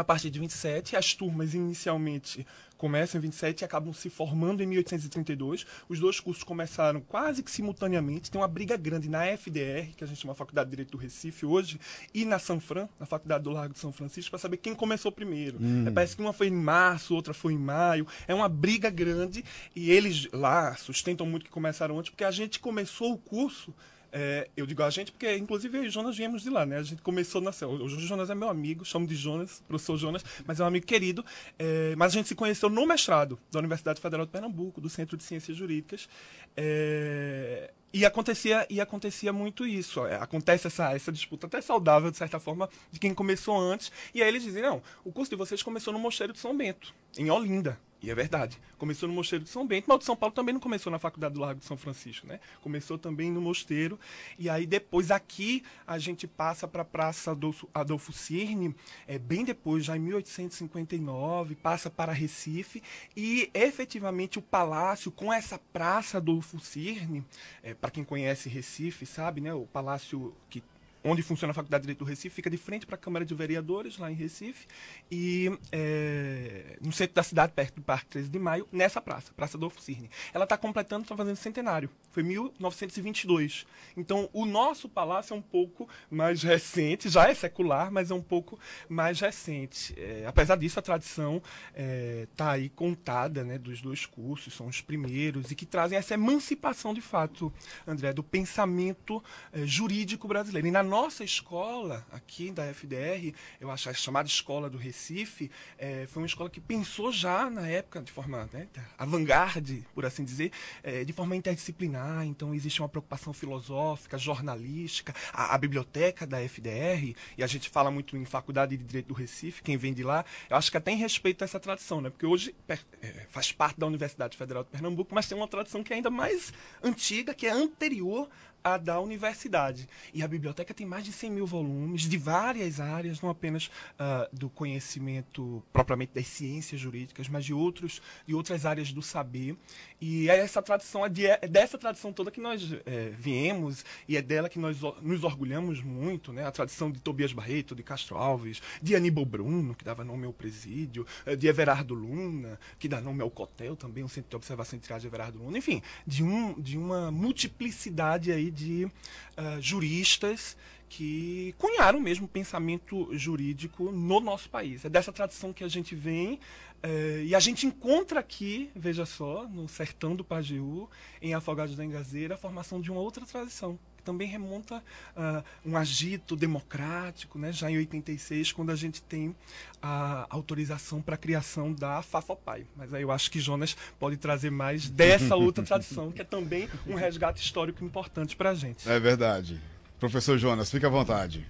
A 0.00 0.04
partir 0.04 0.30
de 0.30 0.40
27, 0.40 0.96
as 0.96 1.12
turmas 1.12 1.52
inicialmente 1.52 2.46
começam 2.78 3.18
em 3.18 3.22
27 3.22 3.60
e 3.60 3.64
acabam 3.66 3.92
se 3.92 4.08
formando 4.08 4.62
em 4.62 4.66
1832. 4.66 5.66
Os 5.90 6.00
dois 6.00 6.18
cursos 6.18 6.42
começaram 6.42 7.02
quase 7.02 7.42
que 7.42 7.50
simultaneamente. 7.50 8.30
Tem 8.30 8.40
uma 8.40 8.48
briga 8.48 8.78
grande 8.78 9.10
na 9.10 9.26
FDR, 9.26 9.92
que 9.94 10.02
a 10.02 10.06
gente 10.06 10.18
chama 10.18 10.34
Faculdade 10.34 10.70
de 10.70 10.70
Direito 10.70 10.92
do 10.92 10.96
Recife 10.96 11.44
hoje, 11.44 11.78
e 12.14 12.24
na 12.24 12.38
Sanfran, 12.38 12.88
na 12.98 13.04
Faculdade 13.04 13.44
do 13.44 13.50
Largo 13.50 13.74
de 13.74 13.78
São 13.78 13.92
Francisco, 13.92 14.30
para 14.30 14.38
saber 14.38 14.56
quem 14.56 14.74
começou 14.74 15.12
primeiro. 15.12 15.58
Hum. 15.60 15.84
É, 15.86 15.90
parece 15.90 16.16
que 16.16 16.22
uma 16.22 16.32
foi 16.32 16.46
em 16.46 16.56
março, 16.56 17.14
outra 17.14 17.34
foi 17.34 17.52
em 17.52 17.58
maio. 17.58 18.06
É 18.26 18.34
uma 18.34 18.48
briga 18.48 18.88
grande 18.88 19.44
e 19.76 19.90
eles 19.90 20.28
lá 20.32 20.74
sustentam 20.76 21.26
muito 21.26 21.44
que 21.44 21.50
começaram 21.50 21.98
antes, 21.98 22.08
porque 22.08 22.24
a 22.24 22.30
gente 22.30 22.58
começou 22.58 23.12
o 23.12 23.18
curso 23.18 23.74
é, 24.12 24.48
eu 24.56 24.66
digo 24.66 24.82
a 24.82 24.90
gente 24.90 25.12
porque, 25.12 25.36
inclusive, 25.36 25.78
eu 25.78 25.84
e 25.84 25.90
Jonas 25.90 26.16
viemos 26.16 26.42
de 26.42 26.50
lá, 26.50 26.66
né? 26.66 26.78
A 26.78 26.82
gente 26.82 27.02
começou 27.02 27.40
na 27.40 27.50
O 27.50 27.88
Jonas 27.88 28.30
é 28.30 28.34
meu 28.34 28.48
amigo, 28.48 28.84
chamo 28.84 29.06
de 29.06 29.14
Jonas, 29.14 29.62
professor 29.68 29.96
Jonas, 29.96 30.24
mas 30.46 30.60
é 30.60 30.64
um 30.64 30.66
amigo 30.66 30.86
querido. 30.86 31.24
É, 31.58 31.94
mas 31.96 32.12
a 32.12 32.16
gente 32.16 32.28
se 32.28 32.34
conheceu 32.34 32.68
no 32.68 32.86
mestrado 32.86 33.38
da 33.50 33.58
Universidade 33.58 34.00
Federal 34.00 34.26
de 34.26 34.32
Pernambuco, 34.32 34.80
do 34.80 34.88
Centro 34.88 35.16
de 35.16 35.22
Ciências 35.22 35.56
Jurídicas. 35.56 36.08
É, 36.56 37.70
e 37.92 38.04
acontecia, 38.04 38.66
e 38.70 38.80
acontecia 38.80 39.32
muito 39.32 39.66
isso. 39.66 40.04
É, 40.06 40.16
acontece 40.16 40.66
essa, 40.66 40.92
essa 40.92 41.10
disputa 41.12 41.46
até 41.46 41.60
saudável, 41.60 42.10
de 42.10 42.16
certa 42.16 42.38
forma, 42.38 42.68
de 42.90 42.98
quem 42.98 43.14
começou 43.14 43.58
antes. 43.58 43.90
E 44.14 44.22
aí 44.22 44.28
eles 44.28 44.42
dizem, 44.42 44.62
não, 44.62 44.82
o 45.04 45.12
curso 45.12 45.30
de 45.30 45.36
vocês 45.36 45.62
começou 45.62 45.92
no 45.92 45.98
Mosteiro 45.98 46.32
de 46.32 46.38
São 46.38 46.56
Bento, 46.56 46.94
em 47.18 47.30
Olinda. 47.30 47.78
E 48.02 48.10
é 48.10 48.14
verdade. 48.14 48.58
Começou 48.78 49.08
no 49.08 49.14
Mosteiro 49.14 49.44
de 49.44 49.50
São 49.50 49.66
Bento, 49.66 49.84
mas 49.86 49.96
o 49.96 49.98
de 49.98 50.04
São 50.06 50.16
Paulo 50.16 50.34
também 50.34 50.54
não 50.54 50.60
começou 50.60 50.90
na 50.90 50.98
Faculdade 50.98 51.34
do 51.34 51.40
Largo 51.40 51.60
de 51.60 51.66
São 51.66 51.76
Francisco, 51.76 52.26
né? 52.26 52.40
Começou 52.62 52.98
também 52.98 53.30
no 53.30 53.40
Mosteiro. 53.40 54.00
E 54.38 54.48
aí 54.48 54.66
depois 54.66 55.10
aqui 55.10 55.62
a 55.86 55.98
gente 55.98 56.26
passa 56.26 56.66
para 56.66 56.82
a 56.82 56.84
Praça 56.84 57.32
Adolfo, 57.32 57.68
Adolfo 57.74 58.12
Cirne, 58.12 58.74
é, 59.06 59.18
bem 59.18 59.44
depois, 59.44 59.84
já 59.84 59.96
em 59.96 60.00
1859, 60.00 61.54
passa 61.56 61.90
para 61.90 62.12
Recife. 62.12 62.82
E 63.14 63.50
efetivamente 63.52 64.38
o 64.38 64.42
palácio, 64.42 65.10
com 65.10 65.30
essa 65.30 65.58
Praça 65.58 66.16
Adolfo 66.16 66.58
Cirne, 66.58 67.24
é, 67.62 67.74
para 67.74 67.90
quem 67.90 68.02
conhece 68.02 68.48
Recife, 68.48 69.04
sabe, 69.04 69.42
né? 69.42 69.52
O 69.52 69.66
palácio 69.66 70.34
que 70.48 70.62
onde 71.02 71.22
funciona 71.22 71.50
a 71.52 71.54
Faculdade 71.54 71.82
de 71.82 71.86
Direito 71.86 72.00
do 72.00 72.04
Recife, 72.04 72.34
fica 72.34 72.50
de 72.50 72.56
frente 72.56 72.86
para 72.86 72.94
a 72.94 72.98
Câmara 72.98 73.24
de 73.24 73.34
Vereadores, 73.34 73.98
lá 73.98 74.10
em 74.10 74.14
Recife, 74.14 74.66
e 75.10 75.50
é, 75.72 76.78
no 76.80 76.92
centro 76.92 77.14
da 77.14 77.22
cidade, 77.22 77.52
perto 77.52 77.76
do 77.76 77.82
Parque 77.82 78.06
13 78.10 78.28
de 78.28 78.38
Maio, 78.38 78.68
nessa 78.70 79.00
praça, 79.00 79.32
Praça 79.34 79.56
Adolfo 79.56 79.80
Cirne. 79.80 80.10
Ela 80.32 80.44
está 80.44 80.56
completando, 80.56 81.02
está 81.02 81.16
fazendo 81.16 81.36
centenário. 81.36 81.88
Foi 82.10 82.22
1922. 82.22 83.66
Então, 83.96 84.28
o 84.32 84.44
nosso 84.44 84.88
palácio 84.88 85.32
é 85.32 85.36
um 85.36 85.42
pouco 85.42 85.88
mais 86.10 86.42
recente, 86.42 87.08
já 87.08 87.28
é 87.28 87.34
secular, 87.34 87.90
mas 87.90 88.10
é 88.10 88.14
um 88.14 88.22
pouco 88.22 88.58
mais 88.88 89.20
recente. 89.20 89.94
É, 89.96 90.24
apesar 90.26 90.56
disso, 90.56 90.78
a 90.78 90.82
tradição 90.82 91.36
está 91.36 91.74
é, 91.74 92.28
tá 92.36 92.50
aí 92.52 92.68
contada 92.68 93.44
né, 93.44 93.58
dos 93.58 93.80
dois 93.80 94.04
cursos, 94.04 94.54
são 94.54 94.66
os 94.66 94.80
primeiros, 94.80 95.50
e 95.50 95.54
que 95.54 95.64
trazem 95.64 95.96
essa 95.96 96.14
emancipação, 96.14 96.92
de 96.92 97.00
fato, 97.00 97.52
André, 97.86 98.12
do 98.12 98.22
pensamento 98.22 99.22
é, 99.52 99.64
jurídico 99.64 100.28
brasileiro. 100.28 100.66
E 100.66 100.70
na 100.70 100.82
nossa 100.90 101.22
escola, 101.22 102.04
aqui 102.10 102.50
da 102.50 102.64
FDR, 102.74 103.32
eu 103.60 103.70
acho 103.70 103.88
a 103.88 103.94
chamada 103.94 104.28
Escola 104.28 104.68
do 104.68 104.76
Recife, 104.76 105.48
é, 105.78 106.04
foi 106.08 106.20
uma 106.20 106.26
escola 106.26 106.50
que 106.50 106.60
pensou 106.60 107.12
já 107.12 107.48
na 107.48 107.68
época, 107.68 108.02
de 108.02 108.10
forma 108.10 108.50
né, 108.52 108.66
avant-garde, 108.98 109.86
por 109.94 110.04
assim 110.04 110.24
dizer, 110.24 110.50
é, 110.82 111.04
de 111.04 111.12
forma 111.12 111.36
interdisciplinar. 111.36 112.26
Então, 112.26 112.52
existe 112.52 112.82
uma 112.82 112.88
preocupação 112.88 113.32
filosófica, 113.32 114.18
jornalística, 114.18 115.14
a, 115.32 115.54
a, 115.54 115.58
biblioteca 115.58 116.26
da 116.26 116.40
FDR, 116.40 117.14
e 117.38 117.44
a 117.44 117.46
gente 117.46 117.70
fala 117.70 117.88
muito 117.88 118.16
em 118.16 118.24
Faculdade 118.24 118.76
de 118.76 118.82
Direito 118.82 119.06
do 119.06 119.14
Recife, 119.14 119.62
quem 119.62 119.76
vem 119.76 119.94
de 119.94 120.02
lá, 120.02 120.24
eu 120.48 120.56
acho 120.56 120.72
que 120.72 120.76
até 120.76 120.90
em 120.90 120.96
respeito 120.96 121.42
a 121.42 121.44
essa 121.44 121.60
tradição, 121.60 122.00
né? 122.00 122.10
porque 122.10 122.26
hoje 122.26 122.52
é, 122.68 123.26
faz 123.28 123.52
parte 123.52 123.78
da 123.78 123.86
Universidade 123.86 124.36
Federal 124.36 124.64
de 124.64 124.70
Pernambuco, 124.70 125.14
mas 125.14 125.28
tem 125.28 125.38
uma 125.38 125.46
tradição 125.46 125.84
que 125.84 125.92
é 125.92 125.96
ainda 125.96 126.10
mais 126.10 126.52
antiga, 126.82 127.32
que 127.32 127.46
é 127.46 127.50
anterior 127.50 128.28
a 128.62 128.76
da 128.76 129.00
universidade. 129.00 129.88
E 130.12 130.22
a 130.22 130.28
biblioteca 130.28 130.72
tem 130.74 130.86
mais 130.86 131.04
de 131.04 131.12
100 131.12 131.30
mil 131.30 131.46
volumes 131.46 132.02
de 132.02 132.16
várias 132.16 132.80
áreas, 132.80 133.20
não 133.20 133.30
apenas 133.30 133.66
uh, 133.66 134.34
do 134.36 134.48
conhecimento 134.48 135.62
propriamente 135.72 136.12
das 136.14 136.26
ciências 136.26 136.80
jurídicas, 136.80 137.28
mas 137.28 137.44
de, 137.44 137.54
outros, 137.54 138.00
de 138.26 138.34
outras 138.34 138.66
áreas 138.66 138.92
do 138.92 139.02
saber. 139.02 139.56
E 140.00 140.28
é 140.30 140.38
essa 140.38 140.62
tradição, 140.62 141.04
é, 141.04 141.10
é 141.42 141.48
dessa 141.48 141.76
tradição 141.78 142.12
toda 142.12 142.30
que 142.30 142.40
nós 142.40 142.72
é, 142.86 143.10
viemos 143.10 143.84
e 144.08 144.16
é 144.16 144.22
dela 144.22 144.48
que 144.48 144.58
nós 144.58 144.78
nos 145.02 145.24
orgulhamos 145.24 145.82
muito, 145.82 146.32
né? 146.32 146.46
A 146.46 146.50
tradição 146.50 146.90
de 146.90 147.00
Tobias 147.00 147.32
Barreto, 147.32 147.74
de 147.74 147.82
Castro 147.82 148.16
Alves, 148.16 148.62
de 148.82 148.94
Aníbal 148.94 149.24
Bruno, 149.24 149.74
que 149.74 149.84
dava 149.84 150.04
nome 150.04 150.26
ao 150.26 150.32
presídio, 150.32 151.06
eh, 151.26 151.36
de 151.36 151.46
Everardo 151.46 151.94
Luna, 151.94 152.58
que 152.78 152.88
dá 152.88 153.00
nome 153.00 153.22
ao 153.22 153.30
Cotel 153.30 153.76
também, 153.76 154.04
um 154.04 154.08
centro 154.08 154.30
de 154.30 154.36
observação 154.36 154.78
e 154.78 154.80
triagem 154.80 155.02
de 155.02 155.06
Everardo 155.08 155.38
Luna. 155.38 155.58
Enfim, 155.58 155.82
de, 156.06 156.22
um, 156.22 156.60
de 156.60 156.76
uma 156.76 157.10
multiplicidade 157.10 158.32
aí 158.32 158.49
de 158.50 158.84
uh, 158.84 159.60
juristas 159.60 160.56
que 160.88 161.54
cunharam 161.56 162.00
mesmo 162.00 162.26
o 162.26 162.28
pensamento 162.28 163.08
jurídico 163.12 163.92
no 163.92 164.18
nosso 164.20 164.50
país. 164.50 164.84
É 164.84 164.88
dessa 164.88 165.12
tradição 165.12 165.52
que 165.52 165.62
a 165.62 165.68
gente 165.68 165.94
vem 165.94 166.34
uh, 166.34 167.22
e 167.24 167.34
a 167.34 167.40
gente 167.40 167.64
encontra 167.66 168.18
aqui, 168.18 168.70
veja 168.74 169.06
só, 169.06 169.46
no 169.46 169.68
sertão 169.68 170.16
do 170.16 170.24
Pajeú, 170.24 170.90
em 171.22 171.32
Afogados 171.32 171.76
da 171.76 171.84
Engazeira, 171.84 172.34
a 172.34 172.38
formação 172.38 172.80
de 172.80 172.90
uma 172.90 173.00
outra 173.00 173.24
tradição, 173.24 173.78
que 174.00 174.04
também 174.04 174.26
remonta 174.26 174.78
uh, 174.78 175.44
um 175.64 175.76
agito 175.76 176.34
democrático, 176.34 177.38
né, 177.38 177.52
já 177.52 177.70
em 177.70 177.76
86, 177.76 178.52
quando 178.52 178.70
a 178.70 178.76
gente 178.76 179.02
tem 179.02 179.36
a 179.80 180.26
autorização 180.30 181.00
para 181.02 181.14
a 181.14 181.18
criação 181.18 181.72
da 181.72 182.02
FAFOPAI. 182.02 182.66
Mas 182.74 182.92
aí 182.92 183.02
eu 183.02 183.12
acho 183.12 183.30
que 183.30 183.38
Jonas 183.38 183.76
pode 183.98 184.16
trazer 184.16 184.50
mais 184.50 184.88
dessa 184.88 185.36
outra 185.36 185.62
tradição, 185.62 186.10
que 186.10 186.22
é 186.22 186.24
também 186.24 186.68
um 186.86 186.94
resgate 186.94 187.42
histórico 187.42 187.84
importante 187.84 188.34
para 188.34 188.50
a 188.50 188.54
gente. 188.54 188.88
É 188.88 188.98
verdade. 188.98 189.60
Professor 189.98 190.38
Jonas, 190.38 190.70
fique 190.70 190.86
à 190.86 190.88
vontade. 190.88 191.46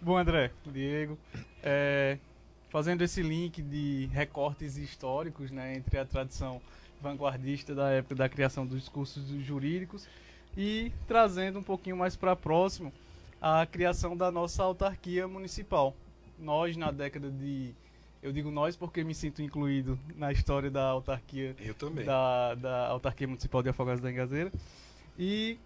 Bom, 0.00 0.16
André, 0.18 0.50
Diego, 0.66 1.16
é, 1.62 2.18
fazendo 2.70 3.02
esse 3.02 3.22
link 3.22 3.62
de 3.62 4.08
recortes 4.12 4.76
históricos 4.76 5.52
né, 5.52 5.76
entre 5.76 5.96
a 5.96 6.04
tradição 6.04 6.60
vanguardista 7.00 7.74
da 7.74 7.90
época 7.90 8.14
da 8.16 8.28
criação 8.28 8.66
dos 8.66 8.88
cursos 8.88 9.24
jurídicos 9.44 10.08
e 10.56 10.92
trazendo 11.06 11.58
um 11.58 11.62
pouquinho 11.62 11.96
mais 11.96 12.16
para 12.16 12.36
próximo 12.36 12.92
a 13.40 13.66
criação 13.66 14.16
da 14.16 14.30
nossa 14.30 14.62
autarquia 14.62 15.26
municipal. 15.26 15.94
Nós, 16.38 16.76
na 16.76 16.90
década 16.90 17.30
de. 17.30 17.74
Eu 18.22 18.32
digo 18.32 18.52
nós 18.52 18.76
porque 18.76 19.02
me 19.02 19.14
sinto 19.14 19.42
incluído 19.42 19.98
na 20.14 20.30
história 20.30 20.70
da 20.70 20.84
autarquia. 20.84 21.56
Eu 21.58 21.74
também. 21.74 22.04
Da, 22.04 22.54
da 22.54 22.86
autarquia 22.88 23.26
municipal 23.26 23.62
de 23.62 23.68
Afogados 23.68 24.00
da 24.00 24.10
Engazeira. 24.10 24.52
E 25.18 25.58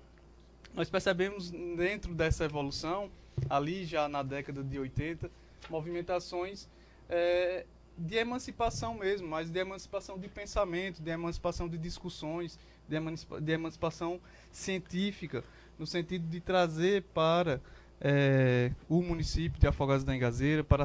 nós 0.75 0.88
percebemos 0.88 1.50
dentro 1.50 2.14
dessa 2.14 2.45
evolução, 2.45 3.11
ali 3.49 3.85
já 3.85 4.09
na 4.09 4.23
década 4.23 4.62
de 4.62 4.78
80, 4.78 5.31
movimentações 5.69 6.69
é, 7.09 7.64
de 7.97 8.16
emancipação 8.16 8.95
mesmo, 8.95 9.28
mas 9.28 9.50
de 9.50 9.59
emancipação 9.59 10.19
de 10.19 10.28
pensamento, 10.28 11.02
de 11.02 11.11
emancipação 11.11 11.69
de 11.69 11.78
discussões, 11.78 12.59
de, 12.88 13.40
de 13.40 13.52
emancipação 13.52 14.21
científica, 14.50 15.45
no 15.78 15.87
sentido 15.87 16.26
de 16.28 16.40
trazer 16.40 17.02
para 17.14 17.61
é, 18.00 18.73
o 18.88 19.02
município 19.02 19.61
de 19.61 19.66
Afogados 19.66 20.05
da 20.05 20.14
Engazeira, 20.14 20.62
para, 20.62 20.85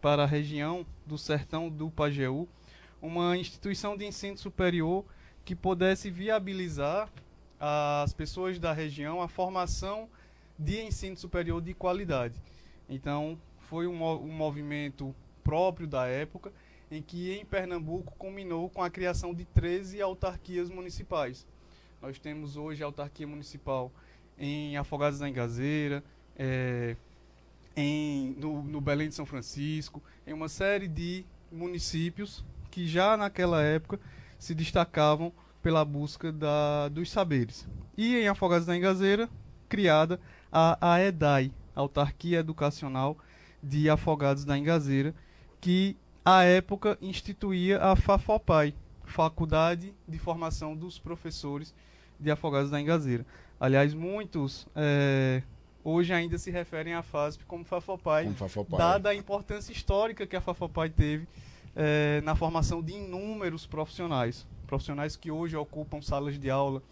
para 0.00 0.24
a 0.24 0.26
região 0.26 0.86
do 1.06 1.18
sertão 1.18 1.68
do 1.68 1.90
Pajeú, 1.90 2.48
uma 3.00 3.36
instituição 3.36 3.96
de 3.96 4.06
ensino 4.06 4.38
superior 4.38 5.04
que 5.44 5.54
pudesse 5.54 6.10
viabilizar 6.10 7.08
às 7.58 8.12
pessoas 8.12 8.58
da 8.58 8.72
região 8.72 9.20
a 9.20 9.28
formação 9.28 10.08
de 10.58 10.80
ensino 10.82 11.16
superior 11.16 11.60
de 11.60 11.74
qualidade. 11.74 12.34
Então, 12.88 13.38
foi 13.58 13.86
um, 13.86 14.04
um 14.04 14.32
movimento 14.32 15.14
próprio 15.42 15.86
da 15.86 16.06
época, 16.06 16.52
em 16.92 17.00
que 17.00 17.32
em 17.32 17.42
Pernambuco 17.42 18.14
culminou 18.18 18.68
com 18.68 18.82
a 18.82 18.90
criação 18.90 19.32
de 19.32 19.46
13 19.46 20.02
autarquias 20.02 20.68
municipais. 20.68 21.46
Nós 22.02 22.18
temos 22.18 22.54
hoje 22.54 22.82
a 22.82 22.86
autarquia 22.86 23.26
municipal 23.26 23.90
em 24.38 24.76
Afogados 24.76 25.18
da 25.18 25.26
Engazeira, 25.26 26.04
é, 26.36 26.94
em, 27.74 28.36
no, 28.38 28.62
no 28.62 28.78
Belém 28.78 29.08
de 29.08 29.14
São 29.14 29.24
Francisco, 29.24 30.02
em 30.26 30.34
uma 30.34 30.50
série 30.50 30.86
de 30.86 31.24
municípios 31.50 32.44
que 32.70 32.86
já 32.86 33.16
naquela 33.16 33.62
época 33.62 33.98
se 34.38 34.54
destacavam 34.54 35.32
pela 35.62 35.86
busca 35.86 36.30
da, 36.30 36.90
dos 36.90 37.10
saberes. 37.10 37.66
E 37.96 38.16
em 38.16 38.28
Afogados 38.28 38.66
da 38.66 38.76
Engazeira, 38.76 39.30
criada 39.66 40.20
a 40.52 40.76
AEDAI, 40.94 41.52
Autarquia 41.74 42.40
Educacional 42.40 43.16
de 43.62 43.88
Afogados 43.88 44.44
da 44.44 44.58
Engazeira, 44.58 45.14
que 45.58 45.96
à 46.24 46.44
época 46.44 46.96
instituía 47.02 47.82
a 47.82 47.96
FAFOPAI, 47.96 48.74
Faculdade 49.04 49.92
de 50.06 50.18
Formação 50.18 50.76
dos 50.76 50.98
Professores 50.98 51.74
de 52.18 52.30
Afogados 52.30 52.70
da 52.70 52.80
Engazeira. 52.80 53.26
Aliás, 53.58 53.92
muitos 53.92 54.66
é, 54.74 55.42
hoje 55.82 56.12
ainda 56.12 56.38
se 56.38 56.50
referem 56.50 56.94
à 56.94 57.02
FASP 57.02 57.44
como 57.44 57.64
FAFOPAI, 57.64 58.24
como 58.24 58.36
FAFOPAI, 58.36 58.78
dada 58.78 59.08
a 59.10 59.14
importância 59.14 59.72
histórica 59.72 60.26
que 60.26 60.36
a 60.36 60.40
FAFOPAI 60.40 60.90
teve 60.90 61.26
é, 61.74 62.20
na 62.22 62.34
formação 62.34 62.82
de 62.82 62.92
inúmeros 62.92 63.66
profissionais. 63.66 64.46
Profissionais 64.66 65.16
que 65.16 65.30
hoje 65.30 65.56
ocupam 65.56 66.00
salas 66.00 66.38
de 66.38 66.48
aula 66.48 66.82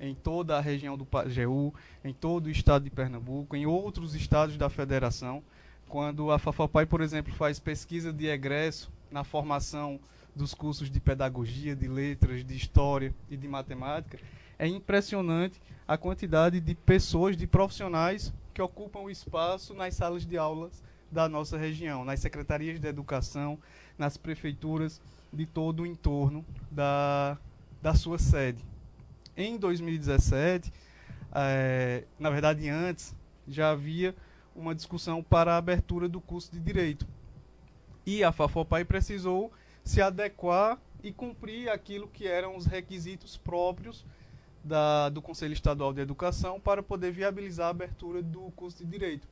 em 0.00 0.14
toda 0.14 0.56
a 0.56 0.60
região 0.60 0.96
do 0.96 1.04
Pajeú, 1.04 1.72
em 2.04 2.12
todo 2.12 2.46
o 2.46 2.50
estado 2.50 2.84
de 2.84 2.90
Pernambuco, 2.90 3.54
em 3.54 3.66
outros 3.66 4.14
estados 4.14 4.56
da 4.56 4.68
federação. 4.68 5.42
Quando 5.90 6.30
a 6.30 6.38
FAFOPAI, 6.38 6.86
por 6.86 7.00
exemplo, 7.00 7.34
faz 7.34 7.58
pesquisa 7.58 8.12
de 8.12 8.28
egresso 8.28 8.92
na 9.10 9.24
formação 9.24 9.98
dos 10.36 10.54
cursos 10.54 10.88
de 10.88 11.00
pedagogia, 11.00 11.74
de 11.74 11.88
letras, 11.88 12.44
de 12.44 12.54
história 12.54 13.12
e 13.28 13.36
de 13.36 13.48
matemática, 13.48 14.16
é 14.56 14.68
impressionante 14.68 15.60
a 15.88 15.98
quantidade 15.98 16.60
de 16.60 16.76
pessoas, 16.76 17.36
de 17.36 17.44
profissionais 17.44 18.32
que 18.54 18.62
ocupam 18.62 19.00
o 19.00 19.10
espaço 19.10 19.74
nas 19.74 19.96
salas 19.96 20.24
de 20.24 20.38
aulas 20.38 20.80
da 21.10 21.28
nossa 21.28 21.58
região, 21.58 22.04
nas 22.04 22.20
secretarias 22.20 22.78
de 22.78 22.86
educação, 22.86 23.58
nas 23.98 24.16
prefeituras 24.16 25.02
de 25.32 25.44
todo 25.44 25.82
o 25.82 25.86
entorno 25.86 26.44
da, 26.70 27.36
da 27.82 27.94
sua 27.94 28.16
sede. 28.16 28.64
Em 29.36 29.58
2017, 29.58 30.72
é, 31.34 32.04
na 32.16 32.30
verdade 32.30 32.68
antes, 32.68 33.12
já 33.48 33.72
havia 33.72 34.14
uma 34.54 34.74
discussão 34.74 35.22
para 35.22 35.54
a 35.54 35.56
abertura 35.56 36.08
do 36.08 36.20
curso 36.20 36.50
de 36.52 36.60
Direito. 36.60 37.06
E 38.04 38.24
a 38.24 38.32
FAFOPAI 38.32 38.84
precisou 38.84 39.52
se 39.84 40.00
adequar 40.00 40.78
e 41.02 41.12
cumprir 41.12 41.68
aquilo 41.68 42.08
que 42.08 42.26
eram 42.26 42.56
os 42.56 42.66
requisitos 42.66 43.36
próprios 43.36 44.04
da, 44.62 45.08
do 45.08 45.22
Conselho 45.22 45.52
Estadual 45.52 45.92
de 45.92 46.00
Educação 46.00 46.60
para 46.60 46.82
poder 46.82 47.12
viabilizar 47.12 47.68
a 47.68 47.70
abertura 47.70 48.22
do 48.22 48.50
curso 48.56 48.78
de 48.78 48.90
Direito. 48.90 49.26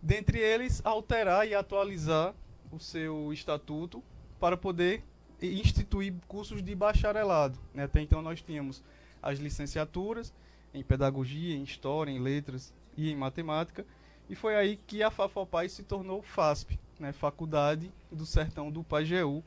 Dentre 0.00 0.38
eles, 0.38 0.80
alterar 0.84 1.46
e 1.46 1.54
atualizar 1.54 2.34
o 2.70 2.78
seu 2.78 3.32
estatuto 3.32 4.02
para 4.40 4.56
poder 4.56 5.02
instituir 5.40 6.14
cursos 6.26 6.62
de 6.62 6.74
bacharelado. 6.74 7.58
Né? 7.74 7.84
Até 7.84 8.00
então 8.00 8.22
nós 8.22 8.40
tínhamos 8.40 8.82
as 9.22 9.38
licenciaturas 9.38 10.32
em 10.72 10.82
Pedagogia, 10.82 11.54
em 11.54 11.62
História, 11.62 12.10
em 12.10 12.18
Letras 12.18 12.72
e 12.96 13.10
em 13.10 13.16
Matemática, 13.16 13.84
e 14.28 14.34
foi 14.34 14.56
aí 14.56 14.76
que 14.86 15.02
a 15.02 15.10
FAFOPAI 15.10 15.68
se 15.68 15.82
tornou 15.82 16.22
FASP, 16.22 16.78
né? 16.98 17.12
Faculdade 17.12 17.92
do 18.10 18.24
Sertão 18.24 18.70
do 18.70 18.82
Pajeú, 18.82 19.42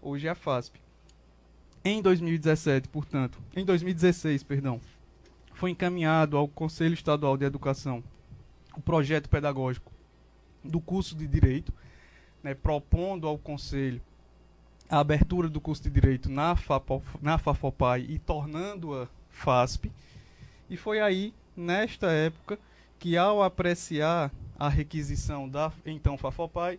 hoje 0.00 0.26
é 0.26 0.30
a 0.30 0.34
FASP. 0.34 0.80
Em 1.84 2.00
2017, 2.00 2.88
portanto, 2.88 3.38
em 3.54 3.64
2016, 3.64 4.42
perdão, 4.42 4.80
foi 5.52 5.70
encaminhado 5.70 6.36
ao 6.36 6.46
Conselho 6.48 6.94
Estadual 6.94 7.36
de 7.36 7.44
Educação 7.44 8.02
o 8.76 8.80
projeto 8.80 9.28
pedagógico 9.28 9.92
do 10.64 10.80
curso 10.80 11.14
de 11.14 11.26
Direito, 11.26 11.72
né, 12.42 12.54
propondo 12.54 13.26
ao 13.26 13.36
Conselho 13.36 14.00
a 14.88 14.98
abertura 15.00 15.48
do 15.48 15.60
curso 15.60 15.82
de 15.82 15.90
Direito 15.90 16.30
na, 16.30 16.54
FAPO, 16.54 17.02
na 17.20 17.38
FAFOPAI 17.38 18.06
e 18.08 18.18
tornando-a 18.18 19.08
FASP. 19.30 19.90
E 20.68 20.76
foi 20.76 21.00
aí, 21.00 21.34
nesta 21.56 22.10
época, 22.10 22.58
que 23.02 23.16
ao 23.16 23.42
apreciar 23.42 24.32
a 24.56 24.68
requisição 24.68 25.48
da 25.48 25.72
então 25.84 26.16
FAFOPAI, 26.16 26.78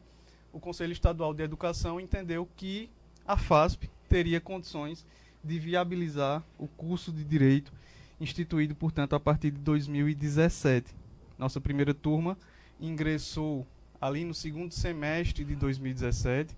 o 0.54 0.60
Conselho 0.60 0.94
Estadual 0.94 1.34
de 1.34 1.44
Educação 1.44 2.00
entendeu 2.00 2.48
que 2.56 2.90
a 3.28 3.36
FASP 3.36 3.90
teria 4.08 4.40
condições 4.40 5.06
de 5.44 5.60
viabilizar 5.60 6.42
o 6.58 6.66
curso 6.66 7.12
de 7.12 7.26
Direito 7.26 7.74
instituído, 8.22 8.74
portanto, 8.74 9.18
a 9.18 9.20
partir 9.20 9.52
de 9.52 9.58
2017. 9.58 10.96
Nossa 11.38 11.60
primeira 11.60 11.94
turma 11.94 12.38
ingressou 12.80 13.68
ali 14.00 14.24
no 14.24 14.34
segundo 14.34 14.74
semestre 14.74 15.44
de 15.44 15.58
2017, 15.58 16.56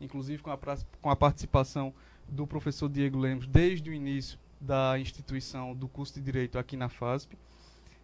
inclusive 0.00 0.42
com 0.42 0.50
a, 0.50 0.58
com 1.02 1.10
a 1.10 1.16
participação 1.16 1.92
do 2.26 2.46
professor 2.46 2.88
Diego 2.88 3.18
Lemos 3.18 3.46
desde 3.46 3.90
o 3.90 3.92
início 3.92 4.38
da 4.58 4.98
instituição 4.98 5.74
do 5.74 5.86
curso 5.86 6.14
de 6.14 6.22
Direito 6.22 6.58
aqui 6.58 6.78
na 6.78 6.88
FASP. 6.88 7.36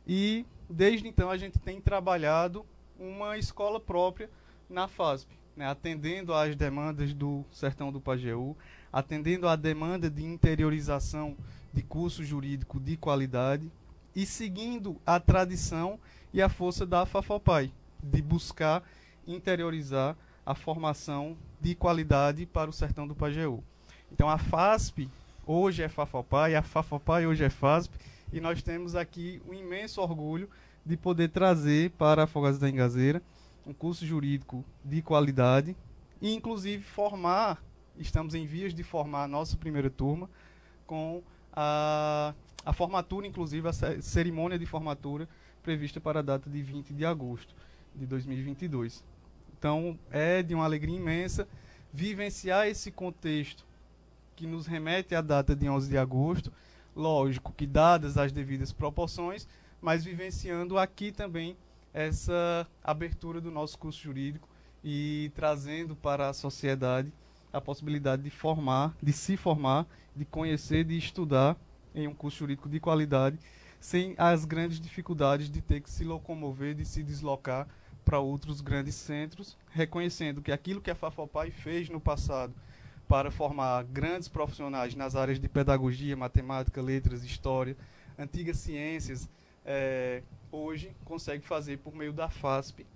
E 0.06 0.44
desde 0.68 1.08
então 1.08 1.30
a 1.30 1.36
gente 1.36 1.58
tem 1.58 1.80
trabalhado 1.80 2.64
uma 2.98 3.38
escola 3.38 3.80
própria 3.80 4.28
na 4.68 4.86
FASP, 4.86 5.30
né, 5.56 5.66
atendendo 5.66 6.34
às 6.34 6.54
demandas 6.54 7.14
do 7.14 7.44
Sertão 7.50 7.90
do 7.90 8.00
Pajeú, 8.00 8.56
atendendo 8.92 9.48
à 9.48 9.56
demanda 9.56 10.10
de 10.10 10.24
interiorização 10.24 11.36
de 11.72 11.82
curso 11.82 12.24
jurídico 12.24 12.80
de 12.80 12.96
qualidade 12.96 13.70
e 14.14 14.26
seguindo 14.26 15.00
a 15.06 15.20
tradição 15.20 15.98
e 16.32 16.42
a 16.42 16.48
força 16.48 16.84
da 16.84 17.06
FAFOPAI, 17.06 17.72
de 18.02 18.22
buscar 18.22 18.82
interiorizar 19.26 20.16
a 20.44 20.54
formação 20.54 21.36
de 21.60 21.74
qualidade 21.74 22.46
para 22.46 22.70
o 22.70 22.72
sertão 22.72 23.06
do 23.06 23.14
Pajeú. 23.14 23.62
Então 24.10 24.28
a 24.28 24.38
FASP 24.38 25.08
hoje 25.46 25.82
é 25.82 25.88
FAFOPAI, 25.88 26.54
a 26.54 26.62
FAFOPAI 26.62 27.26
hoje 27.26 27.44
é 27.44 27.50
FASP, 27.50 27.94
e 28.32 28.40
nós 28.40 28.62
temos 28.62 28.94
aqui 28.94 29.40
um 29.48 29.54
imenso 29.54 30.00
orgulho 30.00 30.48
de 30.84 30.96
poder 30.96 31.28
trazer 31.28 31.90
para 31.92 32.22
a 32.22 32.24
Afogados 32.24 32.58
da 32.58 32.68
Engazeira 32.68 33.22
um 33.66 33.72
curso 33.72 34.06
jurídico 34.06 34.64
de 34.84 35.02
qualidade 35.02 35.76
e 36.20 36.34
inclusive 36.34 36.82
formar 36.82 37.62
estamos 37.98 38.34
em 38.34 38.46
vias 38.46 38.74
de 38.74 38.82
formar 38.82 39.24
a 39.24 39.28
nossa 39.28 39.56
primeira 39.56 39.90
turma 39.90 40.28
com 40.86 41.22
a, 41.52 42.34
a 42.64 42.72
formatura, 42.72 43.26
inclusive 43.26 43.68
a 43.68 43.72
cerimônia 43.72 44.58
de 44.58 44.66
formatura 44.66 45.28
prevista 45.62 46.00
para 46.00 46.20
a 46.20 46.22
data 46.22 46.48
de 46.48 46.62
20 46.62 46.94
de 46.94 47.04
agosto 47.04 47.54
de 47.94 48.06
2022. 48.06 49.04
Então, 49.58 49.98
é 50.10 50.42
de 50.42 50.54
uma 50.54 50.64
alegria 50.64 50.96
imensa 50.96 51.48
vivenciar 51.92 52.68
esse 52.68 52.90
contexto 52.90 53.66
que 54.36 54.46
nos 54.46 54.66
remete 54.66 55.14
à 55.14 55.20
data 55.20 55.54
de 55.56 55.68
11 55.68 55.90
de 55.90 55.98
agosto, 55.98 56.52
lógico 56.98 57.52
que 57.52 57.64
dadas 57.64 58.18
as 58.18 58.32
devidas 58.32 58.72
proporções, 58.72 59.46
mas 59.80 60.04
vivenciando 60.04 60.76
aqui 60.76 61.12
também 61.12 61.56
essa 61.94 62.66
abertura 62.82 63.40
do 63.40 63.52
nosso 63.52 63.78
curso 63.78 64.02
jurídico 64.02 64.48
e 64.82 65.30
trazendo 65.34 65.94
para 65.94 66.28
a 66.28 66.32
sociedade 66.32 67.12
a 67.52 67.60
possibilidade 67.60 68.22
de 68.22 68.30
formar, 68.30 68.94
de 69.00 69.12
se 69.12 69.36
formar, 69.36 69.86
de 70.14 70.24
conhecer, 70.24 70.84
de 70.84 70.98
estudar 70.98 71.56
em 71.94 72.08
um 72.08 72.14
curso 72.14 72.38
jurídico 72.38 72.68
de 72.68 72.80
qualidade, 72.80 73.38
sem 73.80 74.14
as 74.18 74.44
grandes 74.44 74.80
dificuldades 74.80 75.48
de 75.48 75.62
ter 75.62 75.80
que 75.80 75.88
se 75.88 76.04
locomover, 76.04 76.74
de 76.74 76.84
se 76.84 77.02
deslocar 77.02 77.68
para 78.04 78.18
outros 78.18 78.60
grandes 78.60 78.96
centros, 78.96 79.56
reconhecendo 79.70 80.42
que 80.42 80.50
aquilo 80.50 80.80
que 80.80 80.90
a 80.90 80.94
FAFOPAI 80.94 81.52
fez 81.52 81.88
no 81.88 82.00
passado 82.00 82.52
para 83.08 83.30
formar 83.30 83.84
grandes 83.84 84.28
profissionais 84.28 84.94
nas 84.94 85.16
áreas 85.16 85.40
de 85.40 85.48
pedagogia, 85.48 86.14
matemática, 86.14 86.82
letras, 86.82 87.24
história, 87.24 87.74
antigas 88.18 88.58
ciências, 88.58 89.28
é, 89.64 90.22
hoje 90.52 90.94
consegue 91.04 91.44
fazer 91.46 91.78
por 91.78 91.94
meio 91.94 92.12
da 92.12 92.28
FASP, 92.28 92.86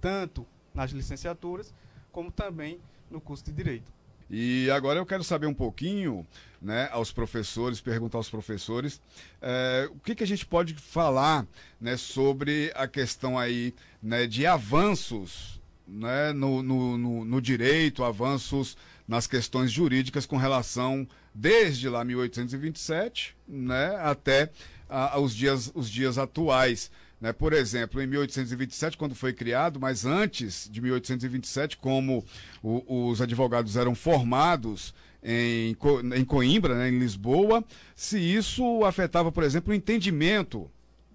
tanto 0.00 0.46
nas 0.72 0.92
licenciaturas, 0.92 1.74
como 2.12 2.30
também 2.30 2.78
no 3.10 3.20
curso 3.20 3.44
de 3.44 3.52
Direito. 3.52 3.92
E 4.30 4.70
agora 4.70 4.98
eu 4.98 5.04
quero 5.04 5.22
saber 5.22 5.46
um 5.46 5.52
pouquinho, 5.52 6.26
né, 6.60 6.88
aos 6.92 7.12
professores, 7.12 7.80
perguntar 7.80 8.18
aos 8.18 8.30
professores, 8.30 9.02
é, 9.42 9.90
o 9.92 9.98
que, 9.98 10.14
que 10.14 10.24
a 10.24 10.26
gente 10.26 10.46
pode 10.46 10.74
falar, 10.74 11.46
né, 11.80 11.96
sobre 11.96 12.72
a 12.74 12.86
questão 12.86 13.38
aí, 13.38 13.74
né, 14.02 14.26
de 14.26 14.46
avanços 14.46 15.60
né, 15.86 16.32
no, 16.32 16.62
no, 16.62 16.96
no, 16.96 17.24
no 17.24 17.40
direito, 17.40 18.04
avanços 18.04 18.76
nas 19.06 19.26
questões 19.26 19.70
jurídicas 19.70 20.26
com 20.26 20.36
relação, 20.36 21.06
desde 21.34 21.88
lá 21.88 22.04
1827 22.04 23.34
né, 23.46 23.96
até 24.00 24.50
a, 24.88 25.18
os, 25.18 25.34
dias, 25.34 25.70
os 25.74 25.90
dias 25.90 26.18
atuais. 26.18 26.90
Né? 27.20 27.32
Por 27.32 27.52
exemplo, 27.52 28.02
em 28.02 28.06
1827, 28.06 28.96
quando 28.96 29.14
foi 29.14 29.32
criado, 29.32 29.78
mas 29.78 30.04
antes 30.04 30.68
de 30.70 30.80
1827, 30.80 31.76
como 31.76 32.24
o, 32.62 33.08
os 33.10 33.20
advogados 33.20 33.76
eram 33.76 33.94
formados 33.94 34.94
em, 35.22 35.76
em 36.16 36.24
Coimbra, 36.24 36.74
né, 36.74 36.88
em 36.88 36.98
Lisboa, 36.98 37.64
se 37.94 38.18
isso 38.18 38.84
afetava, 38.84 39.30
por 39.30 39.44
exemplo, 39.44 39.72
o 39.72 39.76
entendimento 39.76 40.70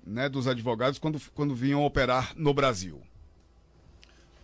né, 0.05 0.29
dos 0.29 0.47
advogados 0.47 0.97
quando, 0.97 1.19
quando 1.35 1.53
vinham 1.53 1.83
operar 1.83 2.33
no 2.35 2.53
Brasil. 2.53 3.01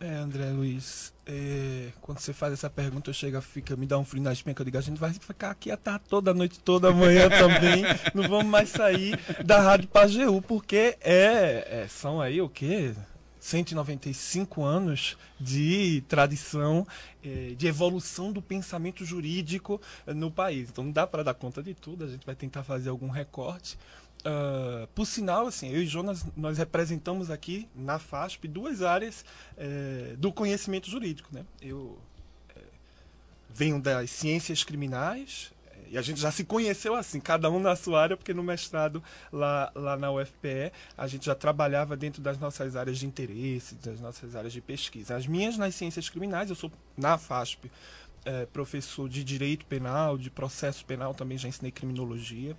É, 0.03 0.15
André 0.15 0.49
Luiz, 0.49 1.13
é, 1.25 1.87
quando 2.01 2.19
você 2.19 2.33
faz 2.33 2.51
essa 2.51 2.69
pergunta, 2.69 3.09
eu 3.09 3.13
chego, 3.13 3.39
fica, 3.41 3.73
me 3.77 3.85
dá 3.85 3.97
um 3.97 4.03
frio 4.03 4.21
na 4.21 4.33
espinha, 4.33 4.53
que 4.53 4.61
eu 4.61 4.65
digo, 4.65 4.77
a 4.77 4.81
gente 4.81 4.99
vai 4.99 5.13
ficar 5.13 5.51
aqui 5.51 5.71
a 5.71 5.77
tarde 5.77 6.03
toda, 6.09 6.33
noite 6.33 6.59
toda, 6.59 6.89
amanhã 6.89 7.29
também, 7.29 7.85
não 8.13 8.27
vamos 8.27 8.47
mais 8.47 8.67
sair 8.67 9.17
da 9.45 9.61
Rádio 9.61 9.87
Pajeú, 9.87 10.41
porque 10.41 10.97
é, 10.99 11.83
é, 11.83 11.87
são 11.87 12.19
aí 12.19 12.41
o 12.41 12.49
quê? 12.49 12.93
195 13.39 14.61
anos 14.61 15.17
de 15.39 16.03
tradição, 16.09 16.85
é, 17.23 17.53
de 17.57 17.65
evolução 17.65 18.33
do 18.33 18.41
pensamento 18.41 19.05
jurídico 19.05 19.79
no 20.07 20.29
país. 20.29 20.69
Então 20.69 20.83
não 20.83 20.91
dá 20.91 21.07
para 21.07 21.23
dar 21.23 21.33
conta 21.33 21.63
de 21.63 21.73
tudo, 21.73 22.03
a 22.03 22.07
gente 22.09 22.25
vai 22.25 22.35
tentar 22.35 22.63
fazer 22.63 22.89
algum 22.89 23.07
recorte. 23.07 23.77
Uh, 24.25 24.87
por 24.95 25.05
sinal, 25.05 25.47
assim, 25.47 25.69
eu 25.69 25.83
e 25.83 25.85
Jonas, 25.85 26.25
nós 26.37 26.57
representamos 26.57 27.29
aqui 27.29 27.67
na 27.75 27.99
FASP 27.99 28.47
duas 28.47 28.81
áreas 28.81 29.25
é, 29.57 30.15
do 30.17 30.31
conhecimento 30.31 30.89
jurídico. 30.89 31.29
Né? 31.33 31.43
Eu 31.61 31.99
é, 32.55 32.61
venho 33.53 33.81
das 33.81 34.09
ciências 34.11 34.63
criminais, 34.63 35.51
é, 35.67 35.89
e 35.89 35.97
a 35.97 36.01
gente 36.01 36.21
já 36.21 36.31
se 36.31 36.45
conheceu 36.45 36.95
assim, 36.95 37.19
cada 37.19 37.51
um 37.51 37.59
na 37.59 37.75
sua 37.75 38.01
área, 38.01 38.15
porque 38.15 38.33
no 38.33 38.41
mestrado 38.41 39.03
lá, 39.29 39.69
lá 39.75 39.97
na 39.97 40.09
UFPE 40.09 40.71
a 40.97 41.05
gente 41.05 41.25
já 41.25 41.35
trabalhava 41.35 41.97
dentro 41.97 42.21
das 42.21 42.39
nossas 42.39 42.77
áreas 42.77 42.99
de 42.99 43.05
interesse, 43.05 43.75
das 43.75 43.99
nossas 43.99 44.37
áreas 44.37 44.53
de 44.53 44.61
pesquisa. 44.61 45.17
As 45.17 45.27
minhas 45.27 45.57
nas 45.57 45.75
ciências 45.75 46.07
criminais, 46.07 46.49
eu 46.49 46.55
sou 46.55 46.71
na 46.95 47.17
FASP 47.17 47.69
é, 48.23 48.45
professor 48.45 49.09
de 49.09 49.21
direito 49.21 49.65
penal, 49.65 50.17
de 50.17 50.29
processo 50.29 50.85
penal, 50.85 51.13
também 51.13 51.37
já 51.37 51.49
ensinei 51.49 51.73
criminologia 51.73 52.55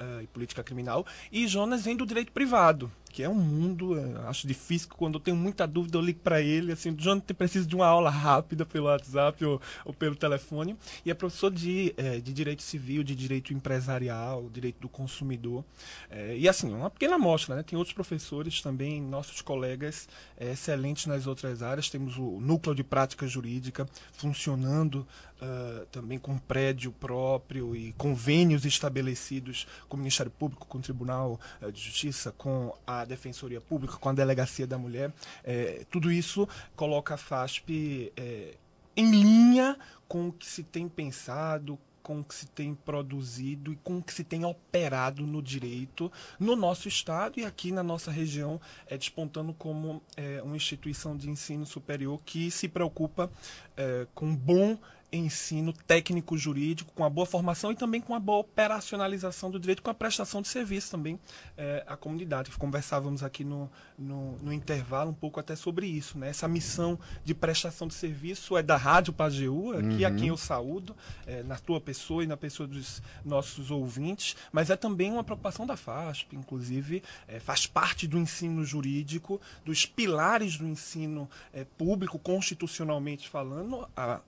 uh, 0.00 0.22
e 0.22 0.26
política 0.26 0.64
criminal. 0.64 1.06
E 1.30 1.46
Jonas 1.46 1.84
vem 1.84 1.96
do 1.96 2.06
direito 2.06 2.32
privado 2.32 2.90
que 3.10 3.22
é 3.22 3.28
um 3.28 3.34
mundo, 3.34 3.98
é, 3.98 4.28
acho 4.28 4.46
difícil, 4.46 4.88
quando 4.96 5.14
eu 5.14 5.20
tenho 5.20 5.36
muita 5.36 5.66
dúvida 5.66 5.98
eu 5.98 6.02
ligo 6.02 6.20
para 6.20 6.40
ele, 6.40 6.72
assim, 6.72 6.94
Jonathan 6.96 7.34
precisa 7.34 7.66
de 7.66 7.74
uma 7.74 7.86
aula 7.86 8.08
rápida 8.08 8.64
pelo 8.64 8.86
WhatsApp 8.86 9.44
ou, 9.44 9.60
ou 9.84 9.92
pelo 9.92 10.14
telefone, 10.14 10.76
e 11.04 11.10
é 11.10 11.14
professor 11.14 11.50
de, 11.50 11.92
é, 11.96 12.20
de 12.20 12.32
Direito 12.32 12.62
Civil, 12.62 13.02
de 13.02 13.14
Direito 13.14 13.52
Empresarial, 13.52 14.48
Direito 14.50 14.80
do 14.80 14.88
Consumidor, 14.88 15.64
é, 16.08 16.36
e 16.36 16.48
assim, 16.48 16.72
uma 16.72 16.88
pequena 16.88 17.16
amostra, 17.16 17.56
né? 17.56 17.62
tem 17.62 17.76
outros 17.76 17.94
professores 17.94 18.62
também, 18.62 19.02
nossos 19.02 19.42
colegas 19.42 20.08
é, 20.36 20.52
excelentes 20.52 21.06
nas 21.06 21.26
outras 21.26 21.62
áreas, 21.62 21.90
temos 21.90 22.16
o 22.16 22.40
Núcleo 22.40 22.74
de 22.74 22.84
Prática 22.84 23.26
Jurídica 23.26 23.86
funcionando 24.12 25.06
uh, 25.40 25.86
também 25.86 26.18
com 26.18 26.38
prédio 26.38 26.92
próprio 26.92 27.74
e 27.74 27.92
convênios 27.94 28.64
estabelecidos 28.64 29.66
com 29.88 29.96
o 29.96 30.00
Ministério 30.00 30.30
Público, 30.30 30.66
com 30.66 30.78
o 30.78 30.80
Tribunal 30.80 31.40
uh, 31.60 31.72
de 31.72 31.80
Justiça, 31.80 32.32
com 32.32 32.74
a 32.86 32.99
a 33.00 33.04
Defensoria 33.04 33.60
Pública, 33.60 33.96
com 33.96 34.08
a 34.08 34.12
Delegacia 34.12 34.66
da 34.66 34.78
Mulher, 34.78 35.12
é, 35.44 35.84
tudo 35.90 36.10
isso 36.10 36.48
coloca 36.76 37.14
a 37.14 37.16
FASP 37.16 38.12
é, 38.16 38.54
em 38.96 39.10
linha 39.10 39.76
com 40.08 40.28
o 40.28 40.32
que 40.32 40.46
se 40.46 40.62
tem 40.62 40.88
pensado, 40.88 41.78
com 42.02 42.20
o 42.20 42.24
que 42.24 42.34
se 42.34 42.46
tem 42.46 42.74
produzido 42.74 43.72
e 43.72 43.76
com 43.76 43.98
o 43.98 44.02
que 44.02 44.12
se 44.12 44.24
tem 44.24 44.44
operado 44.44 45.26
no 45.26 45.42
direito 45.42 46.10
no 46.38 46.56
nosso 46.56 46.88
estado 46.88 47.38
e 47.38 47.44
aqui 47.44 47.70
na 47.70 47.82
nossa 47.82 48.10
região, 48.10 48.60
é, 48.86 48.96
despontando 48.96 49.54
como 49.54 50.02
é, 50.16 50.42
uma 50.42 50.56
instituição 50.56 51.16
de 51.16 51.30
ensino 51.30 51.64
superior 51.64 52.20
que 52.24 52.50
se 52.50 52.68
preocupa 52.68 53.30
é, 53.76 54.06
com 54.14 54.34
bom 54.34 54.78
ensino 55.12 55.72
técnico 55.72 56.36
jurídico, 56.36 56.92
com 56.94 57.04
a 57.04 57.10
boa 57.10 57.26
formação 57.26 57.72
e 57.72 57.76
também 57.76 58.00
com 58.00 58.14
a 58.14 58.20
boa 58.20 58.38
operacionalização 58.38 59.50
do 59.50 59.58
direito, 59.58 59.82
com 59.82 59.90
a 59.90 59.94
prestação 59.94 60.40
de 60.42 60.48
serviço 60.48 60.90
também 60.90 61.18
é, 61.56 61.84
à 61.86 61.96
comunidade. 61.96 62.50
Conversávamos 62.52 63.22
aqui 63.22 63.44
no, 63.44 63.70
no, 63.98 64.36
no, 64.38 64.52
intervalo 64.52 65.10
um 65.10 65.14
pouco 65.14 65.40
até 65.40 65.56
sobre 65.56 65.86
isso. 65.86 66.18
Né? 66.18 66.30
Essa 66.30 66.46
missão 66.46 66.98
de 67.24 67.34
prestação 67.34 67.88
de 67.88 67.94
serviço 67.94 68.56
é 68.56 68.62
da 68.62 68.76
Rádio 68.76 69.12
Pajeú, 69.12 69.72
aqui 69.72 70.04
uhum. 70.04 70.06
a 70.06 70.10
quem 70.10 70.28
eu 70.28 70.36
saúdo, 70.36 70.96
é, 71.26 71.42
na 71.42 71.56
tua 71.56 71.80
pessoa 71.80 72.22
e 72.22 72.26
na 72.26 72.36
pessoa 72.36 72.66
dos 72.66 73.02
nossos 73.24 73.70
ouvintes, 73.70 74.36
mas 74.52 74.70
é 74.70 74.76
também 74.76 75.12
uma 75.12 75.24
preocupação 75.24 75.66
da 75.66 75.76
FASP, 75.76 76.36
inclusive 76.36 77.02
é, 77.26 77.40
faz 77.40 77.66
parte 77.66 78.06
do 78.06 78.18
ensino 78.18 78.64
jurídico, 78.64 79.40
dos 79.64 79.86
pilares 79.86 80.56
do 80.56 80.66
ensino 80.66 81.28
é, 81.52 81.64
público, 81.64 82.18
constitucionalmente 82.18 83.28
falando, 83.28 83.88
a, 83.96 84.20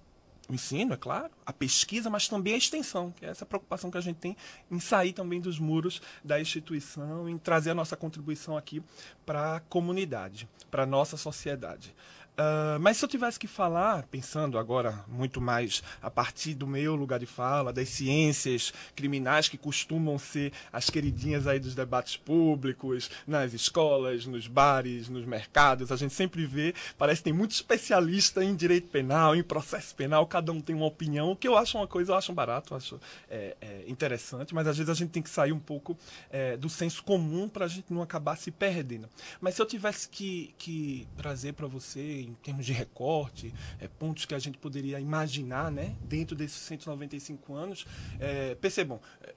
o 0.52 0.54
ensino, 0.54 0.92
é 0.92 0.96
claro, 0.96 1.30
a 1.46 1.52
pesquisa, 1.52 2.10
mas 2.10 2.28
também 2.28 2.54
a 2.54 2.58
extensão, 2.58 3.10
que 3.10 3.24
é 3.24 3.30
essa 3.30 3.46
preocupação 3.46 3.90
que 3.90 3.96
a 3.96 4.02
gente 4.02 4.16
tem 4.16 4.36
em 4.70 4.78
sair 4.78 5.14
também 5.14 5.40
dos 5.40 5.58
muros 5.58 6.02
da 6.22 6.38
instituição, 6.38 7.28
em 7.28 7.38
trazer 7.38 7.70
a 7.70 7.74
nossa 7.74 7.96
contribuição 7.96 8.56
aqui 8.56 8.82
para 9.24 9.56
a 9.56 9.60
comunidade, 9.60 10.46
para 10.70 10.82
a 10.82 10.86
nossa 10.86 11.16
sociedade. 11.16 11.94
Uh, 12.32 12.80
mas 12.80 12.96
se 12.96 13.04
eu 13.04 13.08
tivesse 13.08 13.38
que 13.38 13.46
falar, 13.46 14.04
pensando 14.04 14.58
agora 14.58 15.04
muito 15.06 15.38
mais 15.38 15.82
a 16.00 16.10
partir 16.10 16.54
do 16.54 16.66
meu 16.66 16.96
lugar 16.96 17.18
de 17.18 17.26
fala, 17.26 17.74
das 17.74 17.90
ciências 17.90 18.72
criminais 18.96 19.50
que 19.50 19.58
costumam 19.58 20.18
ser 20.18 20.50
as 20.72 20.88
queridinhas 20.88 21.46
aí 21.46 21.60
dos 21.60 21.74
debates 21.74 22.16
públicos, 22.16 23.10
nas 23.26 23.52
escolas, 23.52 24.24
nos 24.24 24.46
bares, 24.46 25.10
nos 25.10 25.26
mercados, 25.26 25.92
a 25.92 25.96
gente 25.96 26.14
sempre 26.14 26.46
vê, 26.46 26.74
parece 26.96 27.20
que 27.20 27.24
tem 27.24 27.34
muito 27.34 27.50
especialista 27.50 28.42
em 28.42 28.56
direito 28.56 28.88
penal, 28.88 29.36
em 29.36 29.42
processo 29.42 29.94
penal, 29.94 30.26
cada 30.26 30.52
um 30.52 30.60
tem 30.60 30.74
uma 30.74 30.86
opinião, 30.86 31.32
o 31.32 31.36
que 31.36 31.46
eu 31.46 31.56
acho 31.56 31.76
uma 31.76 31.86
coisa, 31.86 32.12
eu 32.12 32.16
acho 32.16 32.32
barato, 32.32 32.72
eu 32.72 32.78
acho 32.78 33.00
é, 33.28 33.54
é, 33.60 33.84
interessante, 33.86 34.54
mas 34.54 34.66
às 34.66 34.78
vezes 34.78 34.88
a 34.88 34.94
gente 34.94 35.10
tem 35.10 35.22
que 35.22 35.30
sair 35.30 35.52
um 35.52 35.60
pouco 35.60 35.98
é, 36.30 36.56
do 36.56 36.70
senso 36.70 37.04
comum 37.04 37.46
para 37.46 37.66
a 37.66 37.68
gente 37.68 37.92
não 37.92 38.00
acabar 38.00 38.36
se 38.36 38.50
perdendo. 38.50 39.06
Mas 39.38 39.54
se 39.54 39.60
eu 39.60 39.66
tivesse 39.66 40.08
que, 40.08 40.54
que 40.56 41.06
trazer 41.14 41.52
para 41.52 41.66
você 41.66 42.21
em 42.24 42.34
termos 42.34 42.66
de 42.66 42.72
recorte, 42.72 43.52
é, 43.80 43.88
pontos 43.88 44.24
que 44.24 44.34
a 44.34 44.38
gente 44.38 44.58
poderia 44.58 45.00
imaginar 45.00 45.70
né, 45.70 45.96
dentro 46.02 46.36
desses 46.36 46.58
195 46.58 47.54
anos. 47.54 47.86
É, 48.20 48.54
percebam, 48.54 49.00
é, 49.22 49.34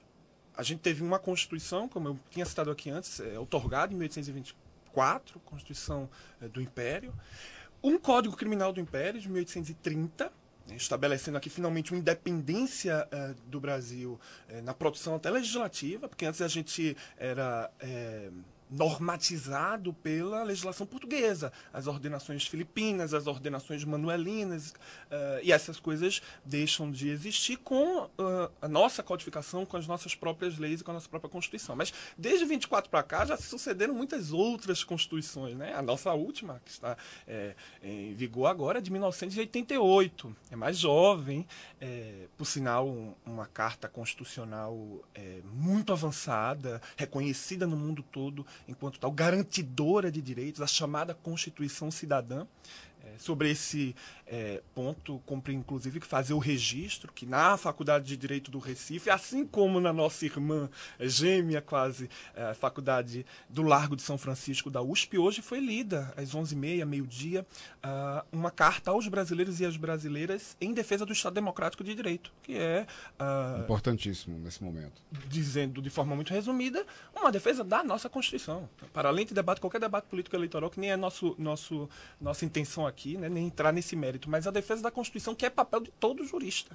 a 0.56 0.62
gente 0.62 0.80
teve 0.80 1.02
uma 1.02 1.18
Constituição, 1.18 1.88
como 1.88 2.08
eu 2.08 2.18
tinha 2.30 2.44
citado 2.46 2.70
aqui 2.70 2.90
antes, 2.90 3.20
é, 3.20 3.38
otorgada 3.38 3.92
em 3.92 3.96
1824, 3.96 5.38
Constituição 5.40 6.08
do 6.52 6.60
Império, 6.60 7.12
um 7.82 7.98
Código 7.98 8.36
Criminal 8.36 8.72
do 8.72 8.80
Império 8.80 9.20
de 9.20 9.28
1830, 9.28 10.32
né, 10.66 10.76
estabelecendo 10.76 11.36
aqui 11.36 11.50
finalmente 11.50 11.92
uma 11.92 11.98
independência 11.98 13.06
do 13.46 13.60
Brasil 13.60 14.18
na 14.64 14.72
produção 14.72 15.14
até 15.14 15.30
legislativa, 15.30 16.08
porque 16.08 16.24
antes 16.24 16.40
a 16.40 16.48
gente 16.48 16.96
era 17.18 17.70
normatizado 18.70 19.92
pela 19.92 20.42
legislação 20.42 20.86
portuguesa, 20.86 21.52
as 21.72 21.86
ordenações 21.86 22.46
filipinas, 22.46 23.14
as 23.14 23.26
ordenações 23.26 23.84
manuelinas, 23.84 24.70
uh, 24.70 25.40
e 25.42 25.52
essas 25.52 25.78
coisas 25.78 26.20
deixam 26.44 26.90
de 26.90 27.08
existir 27.08 27.56
com 27.58 28.04
uh, 28.04 28.50
a 28.60 28.68
nossa 28.68 29.02
codificação, 29.02 29.64
com 29.64 29.76
as 29.76 29.86
nossas 29.86 30.14
próprias 30.14 30.58
leis 30.58 30.80
e 30.80 30.84
com 30.84 30.90
a 30.90 30.94
nossa 30.94 31.08
própria 31.08 31.30
Constituição. 31.30 31.76
Mas 31.76 31.92
desde 32.16 32.44
24 32.44 32.90
para 32.90 33.02
cá 33.02 33.24
já 33.24 33.36
se 33.36 33.44
sucederam 33.44 33.94
muitas 33.94 34.32
outras 34.32 34.82
constituições. 34.82 35.56
Né? 35.56 35.74
A 35.74 35.82
nossa 35.82 36.12
última, 36.12 36.60
que 36.64 36.70
está 36.70 36.96
é, 37.26 37.54
em 37.82 38.14
vigor 38.14 38.46
agora, 38.46 38.78
é 38.78 38.80
de 38.80 38.90
1988. 38.90 40.36
É 40.50 40.56
mais 40.56 40.78
jovem, 40.78 41.46
é, 41.80 42.26
por 42.36 42.46
sinal, 42.46 42.88
um, 42.88 43.14
uma 43.24 43.46
carta 43.46 43.88
constitucional 43.88 45.04
é, 45.14 45.40
muito 45.44 45.92
avançada, 45.92 46.80
reconhecida 46.96 47.66
no 47.66 47.76
mundo 47.76 48.02
todo 48.02 48.46
enquanto 48.68 48.98
tal, 48.98 49.10
garantidora 49.10 50.10
de 50.10 50.20
direitos, 50.20 50.60
a 50.60 50.66
chamada 50.66 51.14
Constituição 51.14 51.90
Cidadã. 51.90 52.46
É, 53.06 53.18
sobre 53.18 53.50
esse 53.50 53.94
é, 54.26 54.60
ponto, 54.74 55.20
cumpre 55.24 55.54
inclusive 55.54 56.00
que 56.00 56.06
fazer 56.06 56.34
o 56.34 56.38
registro, 56.38 57.12
que 57.12 57.24
na 57.24 57.56
Faculdade 57.56 58.04
de 58.04 58.16
Direito 58.16 58.50
do 58.50 58.58
Recife, 58.58 59.08
assim 59.10 59.46
como 59.46 59.80
na 59.80 59.92
nossa 59.92 60.24
irmã 60.24 60.68
gêmea 60.98 61.62
quase, 61.62 62.10
é, 62.34 62.52
Faculdade 62.54 63.24
do 63.48 63.62
Largo 63.62 63.94
de 63.94 64.02
São 64.02 64.18
Francisco 64.18 64.70
da 64.70 64.82
USP, 64.82 65.18
hoje 65.18 65.40
foi 65.40 65.60
lida 65.60 66.12
às 66.16 66.34
11h30, 66.34 66.84
meio-dia, 66.84 67.46
uh, 67.84 68.26
uma 68.32 68.50
carta 68.50 68.90
aos 68.90 69.06
brasileiros 69.06 69.60
e 69.60 69.66
às 69.66 69.76
brasileiras 69.76 70.56
em 70.60 70.72
defesa 70.72 71.06
do 71.06 71.12
Estado 71.12 71.34
Democrático 71.34 71.84
de 71.84 71.94
Direito, 71.94 72.32
que 72.42 72.56
é... 72.56 72.86
Uh, 73.20 73.62
Importantíssimo 73.62 74.38
nesse 74.38 74.62
momento. 74.64 75.00
Dizendo 75.28 75.80
de 75.80 75.90
forma 75.90 76.14
muito 76.16 76.32
resumida, 76.32 76.84
uma 77.14 77.30
defesa 77.30 77.62
da 77.62 77.84
nossa 77.84 78.08
Constituição. 78.08 78.68
Para 78.92 79.08
além 79.08 79.26
de 79.26 79.34
debate, 79.34 79.60
qualquer 79.60 79.80
debate 79.80 80.06
político 80.06 80.34
eleitoral, 80.34 80.70
que 80.70 80.80
nem 80.80 80.90
é 80.90 80.96
nosso, 80.96 81.34
nosso, 81.38 81.88
nossa 82.20 82.44
intenção 82.44 82.86
aqui, 82.86 82.95
aqui, 82.96 83.18
né, 83.18 83.28
nem 83.28 83.46
entrar 83.46 83.72
nesse 83.72 83.94
mérito, 83.94 84.30
mas 84.30 84.46
a 84.46 84.50
defesa 84.50 84.82
da 84.82 84.90
Constituição, 84.90 85.34
que 85.34 85.44
é 85.44 85.50
papel 85.50 85.80
de 85.80 85.90
todo 86.00 86.24
jurista. 86.24 86.74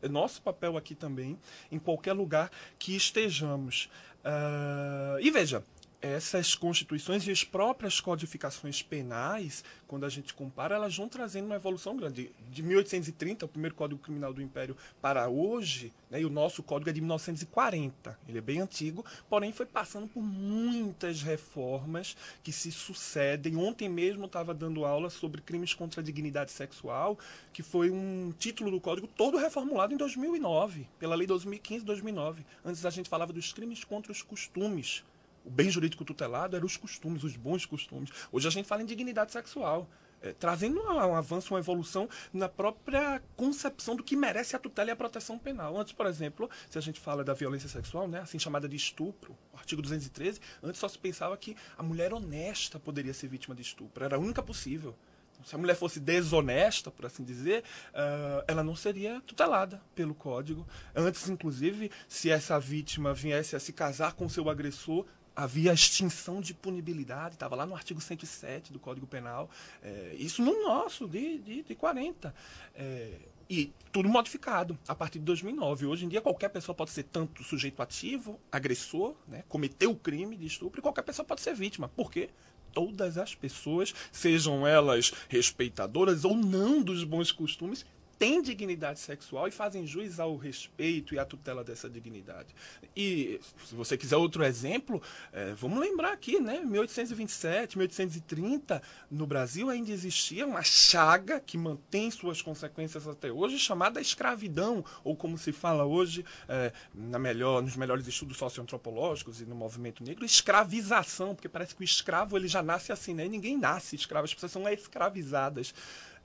É 0.00 0.08
nosso 0.08 0.40
papel 0.40 0.76
aqui 0.76 0.94
também, 0.94 1.36
em 1.72 1.78
qualquer 1.78 2.12
lugar 2.12 2.50
que 2.78 2.94
estejamos. 2.94 3.90
Uh, 4.24 5.18
e 5.20 5.30
veja, 5.30 5.64
essas 6.00 6.54
constituições 6.54 7.26
e 7.26 7.30
as 7.30 7.42
próprias 7.42 8.00
codificações 8.00 8.82
penais, 8.82 9.64
quando 9.86 10.04
a 10.04 10.08
gente 10.08 10.34
compara, 10.34 10.74
elas 10.74 10.96
vão 10.96 11.08
trazendo 11.08 11.46
uma 11.46 11.56
evolução 11.56 11.96
grande. 11.96 12.32
De 12.50 12.62
1830, 12.62 13.46
o 13.46 13.48
primeiro 13.48 13.74
Código 13.74 14.00
Criminal 14.00 14.32
do 14.32 14.42
Império, 14.42 14.76
para 15.00 15.28
hoje, 15.28 15.92
né, 16.10 16.20
e 16.20 16.24
o 16.24 16.30
nosso 16.30 16.62
código 16.62 16.90
é 16.90 16.92
de 16.92 17.00
1940. 17.00 18.18
Ele 18.28 18.38
é 18.38 18.40
bem 18.40 18.60
antigo, 18.60 19.04
porém 19.28 19.52
foi 19.52 19.66
passando 19.66 20.06
por 20.06 20.22
muitas 20.22 21.22
reformas 21.22 22.16
que 22.42 22.52
se 22.52 22.70
sucedem. 22.70 23.56
Ontem 23.56 23.88
mesmo 23.88 24.26
estava 24.26 24.52
dando 24.52 24.84
aula 24.84 25.10
sobre 25.10 25.40
crimes 25.40 25.74
contra 25.74 26.00
a 26.00 26.04
dignidade 26.04 26.50
sexual, 26.50 27.18
que 27.52 27.62
foi 27.62 27.90
um 27.90 28.32
título 28.38 28.70
do 28.70 28.80
código 28.80 29.06
todo 29.06 29.38
reformulado 29.38 29.94
em 29.94 29.96
2009, 29.96 30.86
pela 30.98 31.14
Lei 31.14 31.26
2015-2009. 31.26 32.44
Antes 32.64 32.84
a 32.84 32.90
gente 32.90 33.08
falava 33.08 33.32
dos 33.32 33.52
crimes 33.52 33.82
contra 33.82 34.12
os 34.12 34.22
costumes 34.22 35.04
o 35.46 35.50
bem 35.50 35.70
jurídico 35.70 36.04
tutelado 36.04 36.56
eram 36.56 36.66
os 36.66 36.76
costumes, 36.76 37.22
os 37.22 37.36
bons 37.36 37.64
costumes. 37.64 38.10
Hoje 38.32 38.48
a 38.48 38.50
gente 38.50 38.66
fala 38.66 38.82
em 38.82 38.86
dignidade 38.86 39.32
sexual. 39.32 39.88
É, 40.22 40.32
trazendo 40.32 40.82
um, 40.82 41.14
avanço, 41.14 41.52
uma 41.52 41.60
evolução 41.60 42.08
na 42.32 42.48
própria 42.48 43.22
concepção 43.36 43.94
do 43.94 44.02
que 44.02 44.16
merece 44.16 44.56
a 44.56 44.58
tutela 44.58 44.88
e 44.88 44.92
a 44.92 44.96
proteção 44.96 45.38
penal. 45.38 45.78
Antes, 45.78 45.92
por 45.92 46.06
exemplo, 46.06 46.50
se 46.70 46.78
a 46.78 46.80
gente 46.80 46.98
fala 46.98 47.22
da 47.22 47.34
violência 47.34 47.68
sexual, 47.68 48.08
né, 48.08 48.20
assim 48.20 48.38
chamada 48.38 48.66
de 48.66 48.74
estupro, 48.74 49.36
artigo 49.54 49.82
213, 49.82 50.40
antes 50.62 50.80
só 50.80 50.88
se 50.88 50.98
pensava 50.98 51.36
que 51.36 51.54
a 51.76 51.82
mulher 51.82 52.14
honesta 52.14 52.80
poderia 52.80 53.12
ser 53.12 53.28
vítima 53.28 53.54
de 53.54 53.60
estupro, 53.60 54.04
era 54.04 54.16
a 54.16 54.18
única 54.18 54.42
possível. 54.42 54.96
Se 55.44 55.54
a 55.54 55.58
mulher 55.58 55.76
fosse 55.76 56.00
desonesta, 56.00 56.90
por 56.90 57.04
assim 57.04 57.22
dizer, 57.22 57.62
uh, 57.90 58.42
ela 58.48 58.64
não 58.64 58.74
seria 58.74 59.20
tutelada 59.20 59.82
pelo 59.94 60.14
código. 60.14 60.66
Antes, 60.94 61.28
inclusive, 61.28 61.90
se 62.08 62.30
essa 62.30 62.58
vítima 62.58 63.12
viesse 63.12 63.54
a 63.54 63.60
se 63.60 63.72
casar 63.72 64.14
com 64.14 64.28
seu 64.30 64.48
agressor, 64.48 65.04
havia 65.36 65.72
extinção 65.72 66.40
de 66.40 66.54
punibilidade, 66.54 67.34
estava 67.34 67.54
lá 67.54 67.66
no 67.66 67.74
artigo 67.74 68.00
107 68.00 68.72
do 68.72 68.80
Código 68.80 69.06
Penal, 69.06 69.50
é, 69.82 70.16
isso 70.18 70.42
no 70.42 70.64
nosso, 70.64 71.06
de, 71.06 71.38
de, 71.38 71.62
de 71.62 71.74
40. 71.74 72.34
É, 72.74 73.18
e 73.48 73.72
tudo 73.92 74.08
modificado 74.08 74.76
a 74.88 74.94
partir 74.94 75.18
de 75.18 75.24
2009. 75.24 75.86
Hoje 75.86 76.04
em 76.04 76.08
dia, 76.08 76.20
qualquer 76.20 76.48
pessoa 76.48 76.74
pode 76.74 76.90
ser 76.90 77.04
tanto 77.04 77.44
sujeito 77.44 77.80
ativo, 77.80 78.40
agressor, 78.50 79.14
né, 79.28 79.44
cometeu 79.48 79.90
o 79.90 79.96
crime 79.96 80.36
de 80.36 80.46
estupro, 80.46 80.80
e 80.80 80.82
qualquer 80.82 81.02
pessoa 81.02 81.24
pode 81.24 81.42
ser 81.42 81.54
vítima. 81.54 81.88
Por 81.88 82.10
quê? 82.10 82.30
Todas 82.72 83.16
as 83.16 83.34
pessoas, 83.34 83.94
sejam 84.10 84.66
elas 84.66 85.12
respeitadoras 85.28 86.24
ou 86.24 86.36
não 86.36 86.82
dos 86.82 87.04
bons 87.04 87.30
costumes, 87.30 87.86
têm 88.18 88.42
dignidade 88.42 89.00
sexual 89.00 89.48
e 89.48 89.50
fazem 89.50 89.86
juiz 89.86 90.18
ao 90.18 90.36
respeito 90.36 91.14
e 91.14 91.18
à 91.18 91.24
tutela 91.24 91.62
dessa 91.62 91.88
dignidade. 91.88 92.54
E, 92.96 93.40
se 93.64 93.74
você 93.74 93.96
quiser 93.96 94.16
outro 94.16 94.44
exemplo, 94.44 95.02
é, 95.32 95.52
vamos 95.54 95.78
lembrar 95.78 96.12
aqui, 96.12 96.40
né? 96.40 96.60
1827, 96.60 97.78
1830, 97.78 98.82
no 99.10 99.26
Brasil 99.26 99.68
ainda 99.68 99.90
existia 99.90 100.46
uma 100.46 100.62
chaga 100.62 101.40
que 101.40 101.58
mantém 101.58 102.10
suas 102.10 102.40
consequências 102.40 103.06
até 103.06 103.30
hoje, 103.30 103.58
chamada 103.58 104.00
escravidão, 104.00 104.84
ou 105.04 105.14
como 105.14 105.36
se 105.36 105.52
fala 105.52 105.84
hoje, 105.84 106.24
é, 106.48 106.72
na 106.94 107.18
melhor, 107.18 107.62
nos 107.62 107.76
melhores 107.76 108.06
estudos 108.06 108.36
socioantropológicos 108.36 109.40
e 109.40 109.44
no 109.44 109.54
movimento 109.54 110.02
negro, 110.02 110.24
escravização, 110.24 111.34
porque 111.34 111.48
parece 111.48 111.74
que 111.74 111.82
o 111.82 111.84
escravo 111.84 112.36
ele 112.36 112.48
já 112.48 112.62
nasce 112.62 112.92
assim, 112.92 113.14
né? 113.14 113.28
Ninguém 113.28 113.56
nasce 113.56 113.96
escravo, 113.96 114.24
as 114.24 114.34
pessoas 114.34 114.52
são 114.52 114.68
escravizadas. 114.68 115.74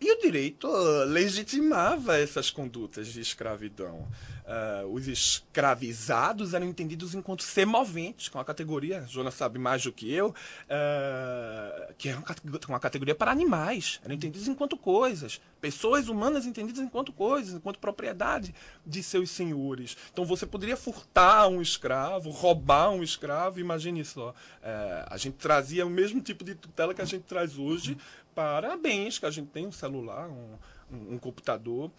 E 0.02 0.12
o 0.12 0.20
direito 0.20 0.68
legitimava 1.06 2.18
essas 2.18 2.50
condutas 2.50 3.06
de 3.06 3.22
escravidão. 3.22 4.08
Uh, 4.42 4.88
os 4.92 5.08
escravizados 5.08 6.56
eram 6.56 6.66
entendidos 6.66 7.14
enquanto 7.14 7.44
semoventes, 7.44 8.28
com 8.28 8.40
a 8.40 8.44
categoria, 8.44 9.06
Jonas 9.08 9.36
sabe 9.36 9.60
mais 9.60 9.84
do 9.84 9.92
que 9.94 10.12
eu, 10.12 10.30
uh, 10.30 11.94
que 12.00 12.12
uma, 12.12 12.26
uma 12.68 12.80
categoria 12.80 13.14
para 13.14 13.32
animais, 13.32 14.02
eram 14.04 14.16
entendidos 14.16 14.48
enquanto 14.48 14.76
coisas, 14.76 15.40
pessoas 15.62 16.10
humanas 16.10 16.48
entendidas 16.48 16.84
enquanto 16.84 17.14
coisas, 17.14 17.54
enquanto 17.54 17.78
propriedade 17.78 18.54
de 18.86 19.04
seus 19.04 19.30
senhores. 19.30 19.96
Então 20.12 20.26
você 20.26 20.48
poderia 20.48 20.76
furtar 20.76 21.48
um 21.48 21.62
escravo, 21.62 22.32
roubar 22.32 22.90
um 22.90 23.04
escravo, 23.04 23.60
imagine 23.60 24.04
só. 24.04 24.32
Uh, 24.32 25.06
a 25.06 25.18
gente 25.18 25.36
trazia 25.36 25.86
o 25.86 25.90
mesmo 25.90 26.20
tipo 26.20 26.44
de 26.44 26.56
tutela 26.56 26.94
que 26.94 27.02
a 27.02 27.06
gente 27.06 27.24
traz 27.24 27.58
hoje 27.58 27.96
para 28.34 28.76
bens, 28.78 29.20
que 29.20 29.26
a 29.26 29.32
gente 29.32 29.50
tem 29.50 29.67
um 29.67 29.72
celular, 29.72 30.30
um, 30.30 30.58
um, 30.91 31.13
um 31.15 31.17
computador. 31.17 31.91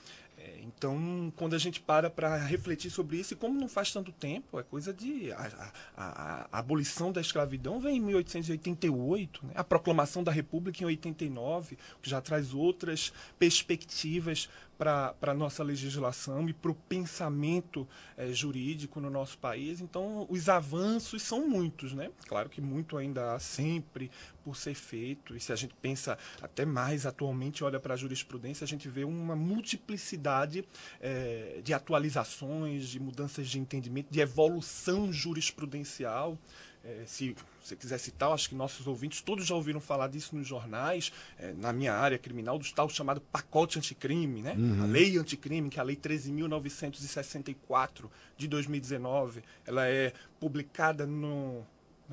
É, 0.42 0.60
então, 0.62 1.32
quando 1.36 1.54
a 1.54 1.58
gente 1.58 1.80
para 1.80 2.10
para 2.10 2.36
refletir 2.36 2.90
sobre 2.90 3.16
isso, 3.18 3.34
e 3.34 3.36
como 3.36 3.58
não 3.58 3.68
faz 3.68 3.92
tanto 3.92 4.10
tempo, 4.10 4.58
é 4.58 4.62
coisa 4.62 4.92
de. 4.92 5.30
A, 5.32 5.72
a, 5.96 6.48
a 6.50 6.58
abolição 6.58 7.12
da 7.12 7.20
escravidão 7.20 7.78
vem 7.78 7.98
em 7.98 8.00
1888, 8.00 9.46
né? 9.46 9.52
a 9.54 9.62
proclamação 9.62 10.24
da 10.24 10.32
República 10.32 10.82
em 10.82 10.86
89, 10.86 11.78
que 12.00 12.10
já 12.10 12.20
traz 12.20 12.52
outras 12.52 13.12
perspectivas 13.38 14.48
para 14.82 15.14
a 15.30 15.34
nossa 15.34 15.62
legislação 15.62 16.48
e 16.48 16.52
para 16.52 16.72
o 16.72 16.74
pensamento 16.74 17.86
é, 18.16 18.32
jurídico 18.32 19.00
no 19.00 19.08
nosso 19.08 19.38
país. 19.38 19.80
Então, 19.80 20.26
os 20.28 20.48
avanços 20.48 21.22
são 21.22 21.48
muitos, 21.48 21.92
né? 21.92 22.10
Claro 22.26 22.48
que 22.48 22.60
muito 22.60 22.96
ainda 22.96 23.34
há 23.34 23.38
sempre 23.38 24.10
por 24.42 24.56
ser 24.56 24.74
feito, 24.74 25.36
e 25.36 25.40
se 25.40 25.52
a 25.52 25.56
gente 25.56 25.72
pensa 25.80 26.18
até 26.40 26.64
mais 26.64 27.06
atualmente, 27.06 27.62
olha 27.62 27.78
para 27.78 27.94
a 27.94 27.96
jurisprudência, 27.96 28.64
a 28.64 28.66
gente 28.66 28.88
vê 28.88 29.04
uma 29.04 29.36
multiplicidade 29.36 30.64
é, 31.00 31.60
de 31.62 31.72
atualizações, 31.72 32.88
de 32.88 32.98
mudanças 32.98 33.48
de 33.48 33.60
entendimento, 33.60 34.08
de 34.10 34.20
evolução 34.20 35.12
jurisprudencial. 35.12 36.36
É, 36.84 37.04
se 37.06 37.36
você 37.62 37.76
quiser 37.76 37.98
citar, 37.98 38.32
acho 38.32 38.48
que 38.48 38.56
nossos 38.56 38.88
ouvintes 38.88 39.20
todos 39.20 39.46
já 39.46 39.54
ouviram 39.54 39.80
falar 39.80 40.08
disso 40.08 40.34
nos 40.34 40.44
jornais, 40.46 41.12
é, 41.38 41.52
na 41.52 41.72
minha 41.72 41.94
área 41.94 42.18
criminal, 42.18 42.58
do 42.58 42.68
tal 42.72 42.88
chamado 42.88 43.20
pacote 43.20 43.78
anticrime, 43.78 44.42
né? 44.42 44.56
Uhum. 44.58 44.82
A 44.82 44.86
lei 44.86 45.16
anticrime, 45.16 45.70
que 45.70 45.78
é 45.78 45.80
a 45.80 45.84
lei 45.84 45.94
13.964 45.94 48.10
de 48.36 48.48
2019, 48.48 49.44
ela 49.64 49.86
é 49.86 50.12
publicada 50.40 51.06
no 51.06 51.64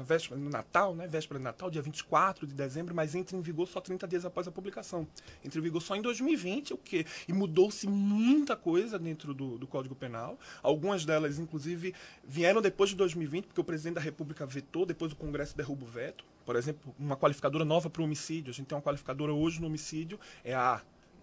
véspera, 0.04 0.40
no 0.40 0.50
Natal, 0.50 0.96
né, 0.96 1.08
véspera 1.08 1.40
de 1.40 1.44
Natal, 1.44 1.70
dia 1.70 1.82
24 1.82 2.48
de 2.48 2.54
dezembro, 2.54 2.94
mas 2.96 3.16
entra 3.16 3.36
em 3.36 3.42
vigor 3.42 3.68
só 3.68 3.80
30 3.80 4.08
dias 4.08 4.26
após 4.26 4.48
a 4.48 4.52
publicação. 4.52 5.08
Entra 5.44 5.60
em 5.60 5.64
vigor 5.64 5.82
só 5.82 5.96
em 5.96 6.02
2020, 6.02 6.74
o 6.74 6.78
quê? 6.78 7.06
E 7.28 7.34
mudou-se 7.34 7.88
muita 7.88 8.56
coisa 8.56 8.98
dentro 8.98 9.34
do, 9.34 9.58
do 9.58 9.68
Código 9.68 9.96
Penal. 9.96 10.38
Algumas 10.62 11.06
delas, 11.06 11.40
inclusive, 11.40 11.94
vieram 12.24 12.62
depois 12.62 12.90
de 12.90 12.96
2020, 12.96 13.48
porque 13.48 13.62
o 13.62 13.64
presidente 13.64 13.96
da 13.96 14.02
República 14.02 14.46
vetou, 14.46 14.86
depois 14.86 15.12
o 15.12 15.16
Congresso 15.16 15.56
derruba 15.56 15.86
o 15.86 15.88
veto. 15.88 16.24
Por 16.46 16.56
exemplo, 16.56 16.96
uma 16.98 17.16
qualificadora 17.16 17.64
nova 17.64 17.90
para 17.90 18.02
o 18.02 18.06
homicídio. 18.06 18.50
A 18.52 18.54
gente 18.54 18.68
tem 18.68 18.76
uma 18.76 18.82
qualificadora 18.82 19.34
hoje 19.34 19.62
no 19.62 19.68
homicídio, 19.68 20.20
é 20.44 20.56
a 20.56 20.82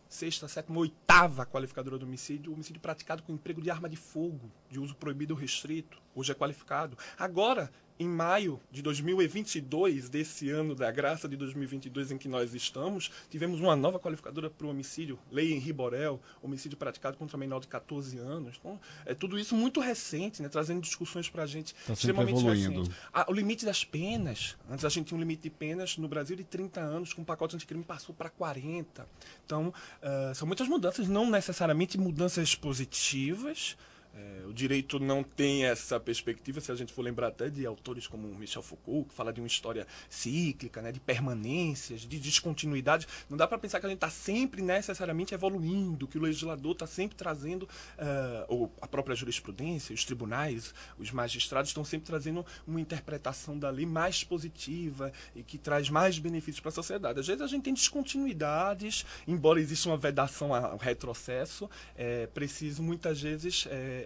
sexta, 0.08 0.46
sétima, 0.48 0.78
oitava 0.78 1.44
qualificadora 1.44 1.98
do 1.98 2.06
homicídio, 2.06 2.52
homicídio 2.52 2.80
praticado 2.80 3.22
com 3.22 3.32
emprego 3.32 3.60
de 3.60 3.70
arma 3.70 3.88
de 3.88 3.96
fogo, 3.96 4.50
de 4.70 4.78
uso 4.78 4.94
proibido 4.94 5.34
ou 5.34 5.40
restrito, 5.40 6.00
hoje 6.14 6.32
é 6.32 6.34
qualificado. 6.34 6.96
Agora, 7.18 7.70
em 7.98 8.08
maio 8.08 8.60
de 8.70 8.82
2022, 8.82 10.08
desse 10.08 10.50
ano 10.50 10.74
da 10.74 10.90
graça 10.90 11.28
de 11.28 11.36
2022 11.36 12.12
em 12.12 12.18
que 12.18 12.28
nós 12.28 12.54
estamos, 12.54 13.10
tivemos 13.30 13.60
uma 13.60 13.74
nova 13.74 13.98
qualificadora 13.98 14.50
para 14.50 14.66
o 14.66 14.70
homicídio, 14.70 15.18
lei 15.30 15.52
Henri 15.52 15.72
Borel, 15.72 16.20
homicídio 16.42 16.76
praticado 16.76 17.16
contra 17.16 17.38
menor 17.38 17.60
de 17.60 17.68
14 17.68 18.18
anos. 18.18 18.56
Então, 18.58 18.78
é 19.04 19.14
tudo 19.14 19.38
isso 19.38 19.54
muito 19.54 19.80
recente, 19.80 20.42
né, 20.42 20.48
trazendo 20.48 20.80
discussões 20.80 21.28
para 21.28 21.44
a 21.44 21.46
gente 21.46 21.74
tá 21.86 21.94
extremamente 21.94 22.42
recentes. 22.42 22.90
o 23.26 23.32
limite 23.32 23.64
das 23.64 23.84
penas, 23.84 24.56
antes 24.70 24.84
a 24.84 24.88
gente 24.88 25.06
tinha 25.06 25.16
um 25.16 25.20
limite 25.20 25.42
de 25.42 25.50
penas 25.50 25.96
no 25.96 26.08
Brasil 26.08 26.36
de 26.36 26.44
30 26.44 26.80
anos, 26.80 27.12
com 27.12 27.22
o 27.22 27.24
pacote 27.24 27.56
anticrime 27.56 27.84
passou 27.84 28.14
para 28.14 28.28
40. 28.28 29.08
Então, 29.44 29.72
uh, 30.02 30.34
são 30.34 30.46
muitas 30.46 30.68
mudanças, 30.68 31.08
não 31.08 31.30
necessariamente 31.30 31.98
mudanças 31.98 32.54
positivas, 32.54 33.76
é, 34.16 34.46
o 34.46 34.52
direito 34.52 34.98
não 34.98 35.22
tem 35.22 35.66
essa 35.66 36.00
perspectiva, 36.00 36.58
se 36.58 36.72
a 36.72 36.74
gente 36.74 36.90
for 36.90 37.02
lembrar 37.02 37.28
até 37.28 37.50
de 37.50 37.66
autores 37.66 38.06
como 38.06 38.26
Michel 38.28 38.62
Foucault, 38.62 39.10
que 39.10 39.14
fala 39.14 39.30
de 39.30 39.42
uma 39.42 39.46
história 39.46 39.86
cíclica, 40.08 40.80
né, 40.80 40.90
de 40.90 40.98
permanências, 40.98 42.00
de 42.00 42.18
descontinuidade. 42.18 43.06
Não 43.28 43.36
dá 43.36 43.46
para 43.46 43.58
pensar 43.58 43.78
que 43.78 43.84
a 43.84 43.88
gente 43.90 43.98
está 43.98 44.08
sempre 44.08 44.62
necessariamente 44.62 45.34
evoluindo, 45.34 46.08
que 46.08 46.16
o 46.16 46.20
legislador 46.22 46.72
está 46.72 46.86
sempre 46.86 47.14
trazendo, 47.14 47.64
uh, 47.64 48.46
ou 48.48 48.72
a 48.80 48.86
própria 48.86 49.14
jurisprudência, 49.14 49.94
os 49.94 50.04
tribunais, 50.04 50.72
os 50.98 51.10
magistrados 51.10 51.70
estão 51.70 51.84
sempre 51.84 52.06
trazendo 52.06 52.46
uma 52.66 52.80
interpretação 52.80 53.58
da 53.58 53.68
lei 53.68 53.84
mais 53.84 54.24
positiva 54.24 55.12
e 55.34 55.42
que 55.42 55.58
traz 55.58 55.90
mais 55.90 56.18
benefícios 56.18 56.60
para 56.60 56.70
a 56.70 56.72
sociedade. 56.72 57.20
Às 57.20 57.26
vezes 57.26 57.42
a 57.42 57.46
gente 57.46 57.64
tem 57.64 57.74
descontinuidades, 57.74 59.04
embora 59.28 59.60
exista 59.60 59.90
uma 59.90 59.98
vedação 59.98 60.54
ao 60.54 60.78
retrocesso, 60.78 61.68
é 61.94 62.26
preciso 62.28 62.82
muitas 62.82 63.20
vezes. 63.20 63.66
É, 63.68 64.05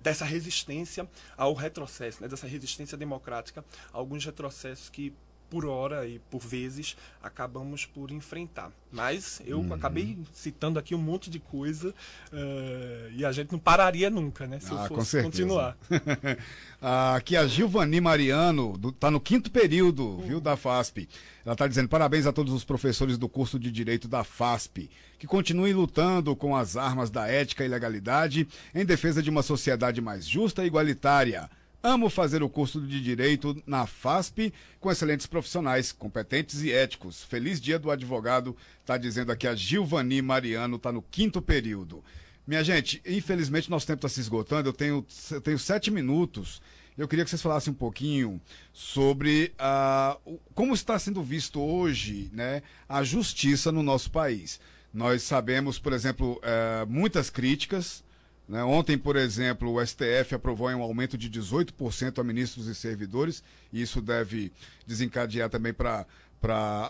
dessa 0.00 0.24
resistência 0.24 1.08
ao 1.36 1.54
retrocesso, 1.54 2.22
né, 2.22 2.28
dessa 2.28 2.46
resistência 2.46 2.96
democrática 2.96 3.64
a 3.92 3.98
alguns 3.98 4.24
retrocessos 4.24 4.88
que 4.88 5.14
por 5.50 5.66
hora 5.66 6.06
e 6.06 6.20
por 6.30 6.40
vezes 6.40 6.96
acabamos 7.20 7.84
por 7.84 8.12
enfrentar. 8.12 8.70
Mas 8.90 9.42
eu 9.44 9.58
uhum. 9.58 9.74
acabei 9.74 10.18
citando 10.32 10.78
aqui 10.78 10.94
um 10.94 10.98
monte 10.98 11.28
de 11.28 11.38
coisa 11.38 11.90
uh, 12.32 13.10
e 13.12 13.24
a 13.24 13.32
gente 13.32 13.52
não 13.52 13.58
pararia 13.58 14.08
nunca, 14.08 14.46
né? 14.46 14.60
Se 14.60 14.72
ah, 14.72 14.86
eu 14.88 14.96
fosse 14.96 15.22
continuar. 15.22 15.76
aqui 17.16 17.36
a 17.36 17.46
Gilvani 17.46 18.00
Mariano, 18.00 18.80
está 18.88 19.10
no 19.10 19.20
quinto 19.20 19.50
período, 19.50 20.04
uhum. 20.04 20.26
viu, 20.26 20.40
da 20.40 20.56
FASP. 20.56 21.08
Ela 21.44 21.54
está 21.54 21.66
dizendo 21.66 21.88
parabéns 21.88 22.26
a 22.26 22.32
todos 22.32 22.52
os 22.52 22.64
professores 22.64 23.18
do 23.18 23.28
curso 23.28 23.58
de 23.58 23.70
Direito 23.70 24.06
da 24.06 24.22
FASP, 24.24 24.90
que 25.18 25.26
continuem 25.26 25.72
lutando 25.72 26.34
com 26.36 26.56
as 26.56 26.76
armas 26.76 27.10
da 27.10 27.26
ética 27.26 27.64
e 27.64 27.68
legalidade 27.68 28.46
em 28.74 28.84
defesa 28.84 29.22
de 29.22 29.30
uma 29.30 29.42
sociedade 29.42 30.00
mais 30.00 30.26
justa 30.26 30.64
e 30.64 30.66
igualitária 30.66 31.50
Amo 31.82 32.10
fazer 32.10 32.42
o 32.42 32.48
curso 32.48 32.78
de 32.78 33.02
Direito 33.02 33.56
na 33.66 33.86
FASP 33.86 34.52
com 34.78 34.92
excelentes 34.92 35.26
profissionais, 35.26 35.92
competentes 35.92 36.62
e 36.62 36.70
éticos. 36.70 37.24
Feliz 37.24 37.58
dia 37.58 37.78
do 37.78 37.90
advogado, 37.90 38.54
está 38.82 38.98
dizendo 38.98 39.32
aqui 39.32 39.46
a 39.46 39.54
Gilvani 39.54 40.20
Mariano, 40.20 40.76
está 40.76 40.92
no 40.92 41.00
quinto 41.00 41.40
período. 41.40 42.04
Minha 42.46 42.62
gente, 42.62 43.00
infelizmente 43.06 43.70
nosso 43.70 43.86
tempo 43.86 43.96
está 43.96 44.10
se 44.10 44.20
esgotando, 44.20 44.68
eu 44.68 44.74
tenho, 44.74 45.06
eu 45.30 45.40
tenho 45.40 45.58
sete 45.58 45.90
minutos. 45.90 46.60
Eu 46.98 47.08
queria 47.08 47.24
que 47.24 47.30
vocês 47.30 47.40
falassem 47.40 47.72
um 47.72 47.76
pouquinho 47.76 48.38
sobre 48.74 49.54
uh, 49.54 50.38
como 50.54 50.74
está 50.74 50.98
sendo 50.98 51.22
visto 51.22 51.62
hoje 51.62 52.28
né, 52.34 52.62
a 52.86 53.02
justiça 53.02 53.72
no 53.72 53.82
nosso 53.82 54.10
país. 54.10 54.60
Nós 54.92 55.22
sabemos, 55.22 55.78
por 55.78 55.94
exemplo, 55.94 56.38
uh, 56.44 56.86
muitas 56.86 57.30
críticas 57.30 58.04
né? 58.50 58.64
Ontem, 58.64 58.98
por 58.98 59.14
exemplo, 59.14 59.72
o 59.72 59.86
STF 59.86 60.34
aprovou 60.34 60.68
um 60.70 60.82
aumento 60.82 61.16
de 61.16 61.30
18% 61.30 62.18
a 62.18 62.24
ministros 62.24 62.66
e 62.66 62.74
servidores, 62.74 63.44
e 63.72 63.80
isso 63.80 64.02
deve 64.02 64.50
desencadear 64.84 65.48
também 65.48 65.72
para 65.72 66.04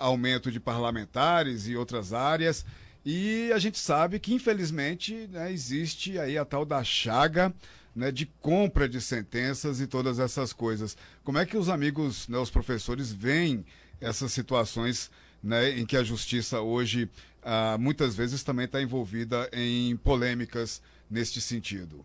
aumento 0.00 0.50
de 0.50 0.58
parlamentares 0.58 1.68
e 1.68 1.76
outras 1.76 2.14
áreas. 2.14 2.64
E 3.04 3.52
a 3.52 3.58
gente 3.58 3.78
sabe 3.78 4.18
que, 4.18 4.32
infelizmente, 4.32 5.28
né, 5.30 5.52
existe 5.52 6.18
aí 6.18 6.38
a 6.38 6.46
tal 6.46 6.64
da 6.64 6.82
chaga 6.82 7.52
né, 7.94 8.10
de 8.10 8.24
compra 8.40 8.88
de 8.88 8.98
sentenças 8.98 9.82
e 9.82 9.86
todas 9.86 10.18
essas 10.18 10.54
coisas. 10.54 10.96
Como 11.22 11.36
é 11.36 11.44
que 11.44 11.58
os 11.58 11.68
amigos, 11.68 12.26
né, 12.26 12.38
os 12.38 12.50
professores, 12.50 13.12
veem 13.12 13.66
essas 14.00 14.32
situações 14.32 15.10
né, 15.42 15.78
em 15.78 15.84
que 15.84 15.98
a 15.98 16.02
justiça 16.02 16.62
hoje 16.62 17.06
ah, 17.42 17.76
muitas 17.78 18.14
vezes 18.14 18.42
também 18.42 18.64
está 18.64 18.80
envolvida 18.80 19.46
em 19.52 19.94
polêmicas 19.98 20.80
neste 21.10 21.40
sentido. 21.40 22.04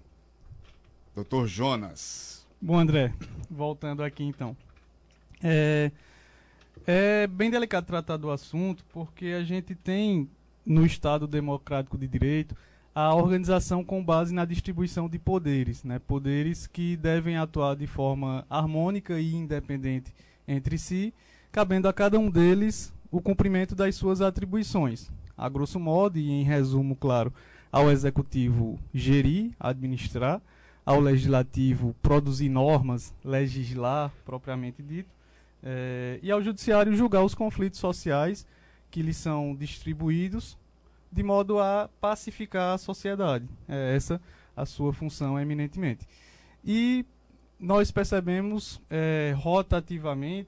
Doutor 1.14 1.48
Jonas. 1.48 2.46
Bom, 2.60 2.80
André, 2.80 3.14
voltando 3.50 4.04
aqui 4.04 4.24
então. 4.24 4.58
É, 5.44 5.92
é 6.88 7.28
bem 7.28 7.52
delicado 7.52 7.86
tratar 7.86 8.18
do 8.18 8.32
assunto 8.32 8.84
porque 8.92 9.28
a 9.28 9.44
gente 9.44 9.76
tem 9.76 10.30
no 10.66 10.86
Estado 10.86 11.28
Democrático 11.28 11.98
de 11.98 12.08
Direito 12.08 12.56
a 12.94 13.14
organização 13.14 13.84
com 13.84 14.04
base 14.04 14.34
na 14.34 14.46
distribuição 14.46 15.10
de 15.10 15.20
poderes, 15.20 15.84
né? 15.84 16.00
poderes 16.00 16.66
que 16.66 16.96
devem 16.96 17.38
atuar 17.38 17.76
de 17.76 17.86
forma 17.86 18.46
harmônica 18.50 19.20
e 19.20 19.36
independente 19.36 20.14
entre 20.48 20.78
si, 20.78 21.14
cabendo 21.52 21.90
a 21.90 21.94
cada 21.94 22.18
um 22.18 22.32
deles 22.32 22.94
o 23.12 23.22
cumprimento 23.22 23.76
das 23.76 23.96
suas 23.96 24.22
atribuições. 24.22 25.12
A 25.38 25.50
grosso 25.50 25.78
modo 25.78 26.18
e 26.18 26.32
em 26.32 26.44
resumo, 26.44 26.96
claro, 26.96 27.34
ao 27.76 27.92
executivo 27.92 28.80
gerir, 28.94 29.52
administrar, 29.60 30.42
ao 30.86 30.98
legislativo 31.02 31.94
produzir 32.02 32.48
normas, 32.48 33.14
legislar 33.22 34.14
propriamente 34.24 34.82
dito, 34.82 35.10
é, 35.62 36.18
e 36.24 36.32
ao 36.32 36.42
judiciário 36.42 36.96
julgar 36.96 37.22
os 37.22 37.36
conflitos 37.36 37.78
sociais 37.78 38.48
que 38.90 39.02
lhes 39.02 39.18
são 39.18 39.54
distribuídos 39.54 40.58
de 41.12 41.22
modo 41.22 41.60
a 41.60 41.90
pacificar 42.00 42.76
a 42.76 42.78
sociedade. 42.78 43.46
É 43.68 43.94
essa 43.94 44.22
a 44.56 44.66
sua 44.66 44.94
função 44.94 45.38
eminentemente. 45.38 46.08
E 46.64 47.06
nós 47.60 47.92
percebemos 47.92 48.82
é, 48.90 49.34
rotativamente 49.36 50.48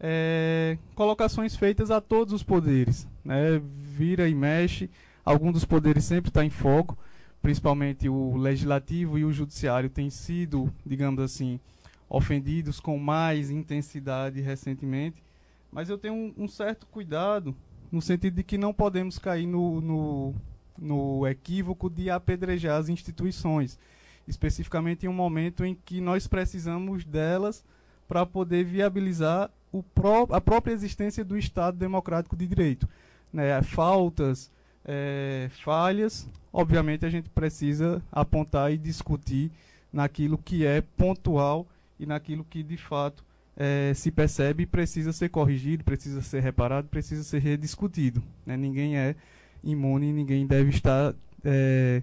é, 0.00 0.76
colocações 0.96 1.54
feitas 1.54 1.92
a 1.92 2.00
todos 2.00 2.34
os 2.34 2.42
poderes. 2.42 3.06
Né? 3.24 3.62
Vira 3.96 4.28
e 4.28 4.34
mexe 4.34 4.90
Algum 5.28 5.52
dos 5.52 5.66
poderes 5.66 6.06
sempre 6.06 6.30
está 6.30 6.42
em 6.42 6.48
foco, 6.48 6.96
principalmente 7.42 8.08
o 8.08 8.34
legislativo 8.38 9.18
e 9.18 9.26
o 9.26 9.30
judiciário 9.30 9.90
têm 9.90 10.08
sido, 10.08 10.72
digamos 10.86 11.22
assim, 11.22 11.60
ofendidos 12.08 12.80
com 12.80 12.98
mais 12.98 13.50
intensidade 13.50 14.40
recentemente. 14.40 15.22
Mas 15.70 15.90
eu 15.90 15.98
tenho 15.98 16.14
um, 16.14 16.34
um 16.38 16.48
certo 16.48 16.86
cuidado 16.86 17.54
no 17.92 18.00
sentido 18.00 18.36
de 18.36 18.42
que 18.42 18.56
não 18.56 18.72
podemos 18.72 19.18
cair 19.18 19.46
no, 19.46 19.82
no, 19.82 20.34
no 20.78 21.26
equívoco 21.26 21.90
de 21.90 22.08
apedrejar 22.08 22.78
as 22.78 22.88
instituições, 22.88 23.78
especificamente 24.26 25.04
em 25.04 25.10
um 25.10 25.12
momento 25.12 25.62
em 25.62 25.74
que 25.74 26.00
nós 26.00 26.26
precisamos 26.26 27.04
delas 27.04 27.62
para 28.08 28.24
poder 28.24 28.64
viabilizar 28.64 29.50
o 29.70 29.82
pró 29.82 30.26
a 30.30 30.40
própria 30.40 30.72
existência 30.72 31.22
do 31.22 31.36
Estado 31.36 31.76
Democrático 31.76 32.34
de 32.34 32.46
Direito. 32.46 32.88
Né? 33.30 33.60
Faltas, 33.60 34.50
é, 34.90 35.50
falhas, 35.62 36.26
obviamente 36.50 37.04
a 37.04 37.10
gente 37.10 37.28
precisa 37.28 38.02
apontar 38.10 38.72
e 38.72 38.78
discutir 38.78 39.52
naquilo 39.92 40.38
que 40.38 40.64
é 40.64 40.80
pontual 40.80 41.66
e 42.00 42.06
naquilo 42.06 42.42
que 42.42 42.62
de 42.62 42.78
fato 42.78 43.22
é, 43.54 43.92
se 43.94 44.10
percebe 44.10 44.62
e 44.62 44.66
precisa 44.66 45.12
ser 45.12 45.28
corrigido, 45.28 45.84
precisa 45.84 46.22
ser 46.22 46.40
reparado, 46.40 46.88
precisa 46.88 47.22
ser 47.22 47.40
rediscutido. 47.40 48.22
Né? 48.46 48.56
Ninguém 48.56 48.96
é 48.96 49.14
imune, 49.62 50.10
ninguém 50.10 50.46
deve 50.46 50.70
estar 50.70 51.14
é, 51.44 52.02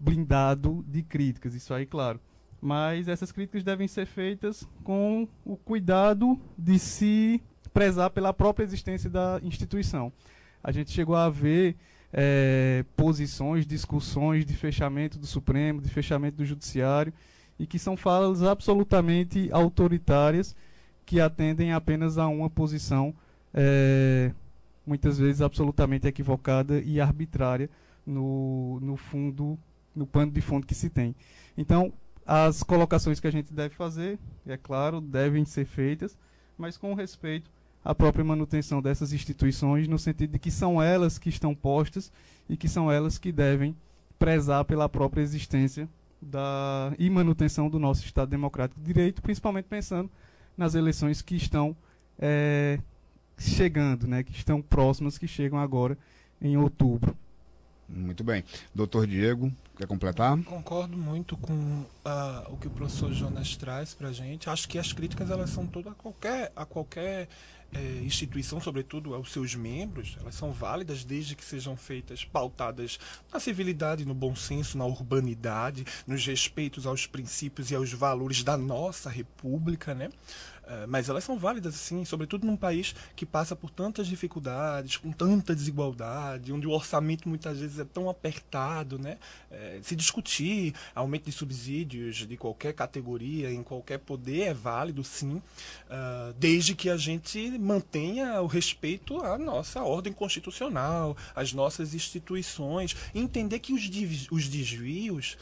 blindado 0.00 0.82
de 0.88 1.02
críticas, 1.02 1.54
isso 1.54 1.74
aí, 1.74 1.84
claro. 1.84 2.18
Mas 2.60 3.08
essas 3.08 3.30
críticas 3.30 3.62
devem 3.62 3.88
ser 3.88 4.06
feitas 4.06 4.66
com 4.84 5.28
o 5.44 5.56
cuidado 5.56 6.40
de 6.56 6.78
se 6.78 7.42
prezar 7.74 8.08
pela 8.10 8.32
própria 8.32 8.64
existência 8.64 9.10
da 9.10 9.38
instituição. 9.42 10.12
A 10.62 10.70
gente 10.70 10.92
chegou 10.92 11.16
a 11.16 11.28
ver 11.28 11.76
é, 12.12 12.84
posições, 12.96 13.66
discussões 13.66 14.44
de 14.44 14.54
fechamento 14.54 15.18
do 15.18 15.26
Supremo, 15.26 15.80
de 15.80 15.88
fechamento 15.88 16.36
do 16.36 16.44
Judiciário, 16.44 17.12
e 17.58 17.66
que 17.66 17.78
são 17.78 17.96
falas 17.96 18.42
absolutamente 18.42 19.48
autoritárias 19.52 20.54
que 21.06 21.20
atendem 21.20 21.72
apenas 21.72 22.18
a 22.18 22.26
uma 22.28 22.50
posição, 22.50 23.14
é, 23.54 24.32
muitas 24.86 25.18
vezes 25.18 25.40
absolutamente 25.40 26.06
equivocada 26.06 26.80
e 26.80 27.00
arbitrária 27.00 27.70
no, 28.06 28.78
no 28.80 28.96
fundo, 28.96 29.58
no 29.94 30.06
pano 30.06 30.32
de 30.32 30.40
fundo 30.40 30.66
que 30.66 30.74
se 30.74 30.90
tem. 30.90 31.14
Então, 31.56 31.92
as 32.26 32.62
colocações 32.62 33.20
que 33.20 33.26
a 33.26 33.32
gente 33.32 33.52
deve 33.52 33.74
fazer, 33.74 34.18
é 34.46 34.56
claro, 34.56 35.00
devem 35.00 35.44
ser 35.44 35.64
feitas, 35.64 36.16
mas 36.56 36.76
com 36.76 36.94
respeito 36.94 37.50
a 37.84 37.94
própria 37.94 38.24
manutenção 38.24 38.80
dessas 38.80 39.12
instituições, 39.12 39.88
no 39.88 39.98
sentido 39.98 40.32
de 40.32 40.38
que 40.38 40.50
são 40.50 40.80
elas 40.80 41.18
que 41.18 41.28
estão 41.28 41.54
postas 41.54 42.12
e 42.48 42.56
que 42.56 42.68
são 42.68 42.90
elas 42.90 43.18
que 43.18 43.32
devem 43.32 43.74
prezar 44.18 44.64
pela 44.64 44.88
própria 44.88 45.22
existência 45.22 45.88
da, 46.20 46.92
e 46.98 47.10
manutenção 47.10 47.68
do 47.68 47.78
nosso 47.78 48.04
Estado 48.04 48.28
Democrático 48.28 48.80
de 48.80 48.86
Direito, 48.86 49.20
principalmente 49.20 49.64
pensando 49.64 50.08
nas 50.56 50.74
eleições 50.74 51.20
que 51.20 51.34
estão 51.34 51.74
é, 52.18 52.78
chegando, 53.36 54.06
né, 54.06 54.22
que 54.22 54.32
estão 54.32 54.62
próximas, 54.62 55.18
que 55.18 55.26
chegam 55.26 55.58
agora 55.58 55.98
em 56.40 56.56
outubro. 56.56 57.16
Muito 57.88 58.24
bem. 58.24 58.42
Doutor 58.74 59.06
Diego, 59.06 59.52
quer 59.76 59.86
completar? 59.86 60.36
Concordo 60.44 60.96
muito 60.96 61.36
com 61.36 61.52
uh, 61.52 62.52
o 62.52 62.56
que 62.56 62.66
o 62.66 62.70
professor 62.70 63.12
Jonas 63.12 63.56
traz 63.56 63.92
para 63.94 64.08
a 64.08 64.12
gente. 64.12 64.48
Acho 64.48 64.68
que 64.68 64.78
as 64.78 64.92
críticas 64.92 65.30
elas 65.30 65.50
são 65.50 65.66
todas 65.66 65.92
a 65.92 65.94
qualquer, 65.94 66.52
a 66.56 66.64
qualquer 66.64 67.28
é, 67.74 68.02
instituição, 68.04 68.60
sobretudo 68.60 69.14
aos 69.14 69.32
seus 69.32 69.54
membros, 69.54 70.16
elas 70.20 70.34
são 70.34 70.52
válidas 70.52 71.04
desde 71.04 71.34
que 71.34 71.44
sejam 71.44 71.76
feitas 71.76 72.24
pautadas 72.24 72.98
na 73.32 73.40
civilidade, 73.40 74.04
no 74.04 74.14
bom 74.14 74.36
senso, 74.36 74.76
na 74.76 74.84
urbanidade, 74.84 75.84
nos 76.06 76.24
respeitos 76.26 76.86
aos 76.86 77.06
princípios 77.06 77.70
e 77.70 77.74
aos 77.74 77.90
valores 77.92 78.44
da 78.44 78.56
nossa 78.56 79.08
república, 79.08 79.94
né? 79.94 80.10
Eh, 80.66 80.86
mas 80.86 81.08
elas 81.08 81.24
são 81.24 81.38
válidas, 81.38 81.74
sim, 81.74 82.04
sobretudo 82.04 82.46
num 82.46 82.56
país 82.56 82.94
que 83.16 83.26
passa 83.26 83.56
por 83.56 83.70
tantas 83.70 84.06
dificuldades, 84.06 84.96
com 84.96 85.10
tanta 85.10 85.54
desigualdade, 85.54 86.52
onde 86.52 86.66
o 86.66 86.70
orçamento 86.70 87.28
muitas 87.28 87.58
vezes 87.58 87.78
é 87.78 87.84
tão 87.84 88.08
apertado, 88.08 88.98
né? 88.98 89.18
É, 89.50 89.80
se 89.82 89.96
discutir 89.96 90.74
aumento 90.94 91.24
de 91.24 91.32
subsídios 91.32 92.26
de 92.26 92.36
qualquer 92.36 92.72
categoria, 92.72 93.52
em 93.52 93.62
qualquer 93.62 93.98
poder, 93.98 94.42
é 94.42 94.54
válido, 94.54 95.04
sim, 95.04 95.36
uh, 95.36 96.32
desde 96.38 96.74
que 96.74 96.88
a 96.88 96.96
gente 96.96 97.58
mantenha 97.58 98.40
o 98.40 98.46
respeito 98.46 99.20
à 99.22 99.36
nossa 99.36 99.82
ordem 99.82 100.12
constitucional, 100.12 101.16
às 101.34 101.52
nossas 101.52 101.94
instituições, 101.94 102.96
entender 103.14 103.58
que 103.58 103.72
os, 103.72 103.82
os 104.30 104.48
desvios, 104.48 105.36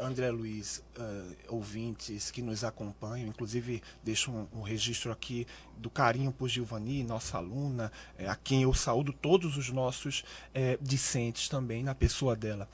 André 0.00 0.30
Luiz, 0.30 0.82
uh, 0.98 1.36
ouvintes 1.48 2.30
que 2.30 2.42
nos 2.42 2.64
acompanham, 2.64 3.28
inclusive 3.28 3.82
deixo 4.02 4.30
um 4.30 4.42
um 4.52 4.62
registro 4.62 5.10
aqui 5.10 5.46
do 5.76 5.90
carinho 5.90 6.30
por 6.30 6.48
Gilvani, 6.48 7.02
nossa 7.02 7.38
aluna, 7.38 7.90
é, 8.16 8.28
a 8.28 8.36
quem 8.36 8.62
eu 8.62 8.74
saúdo 8.74 9.12
todos 9.12 9.56
os 9.56 9.70
nossos 9.70 10.24
é, 10.54 10.78
discentes 10.80 11.48
também 11.48 11.82
na 11.82 11.94
pessoa 11.94 12.36
dela. 12.36 12.68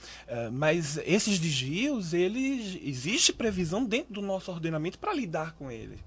Mas 0.52 0.98
esses 0.98 1.38
desvios, 1.38 2.12
eles 2.12 2.78
existe 2.82 3.32
previsão 3.32 3.84
dentro 3.84 4.12
do 4.12 4.20
nosso 4.20 4.50
ordenamento 4.50 4.98
para 4.98 5.14
lidar 5.14 5.52
com 5.54 5.70
eles. 5.70 5.98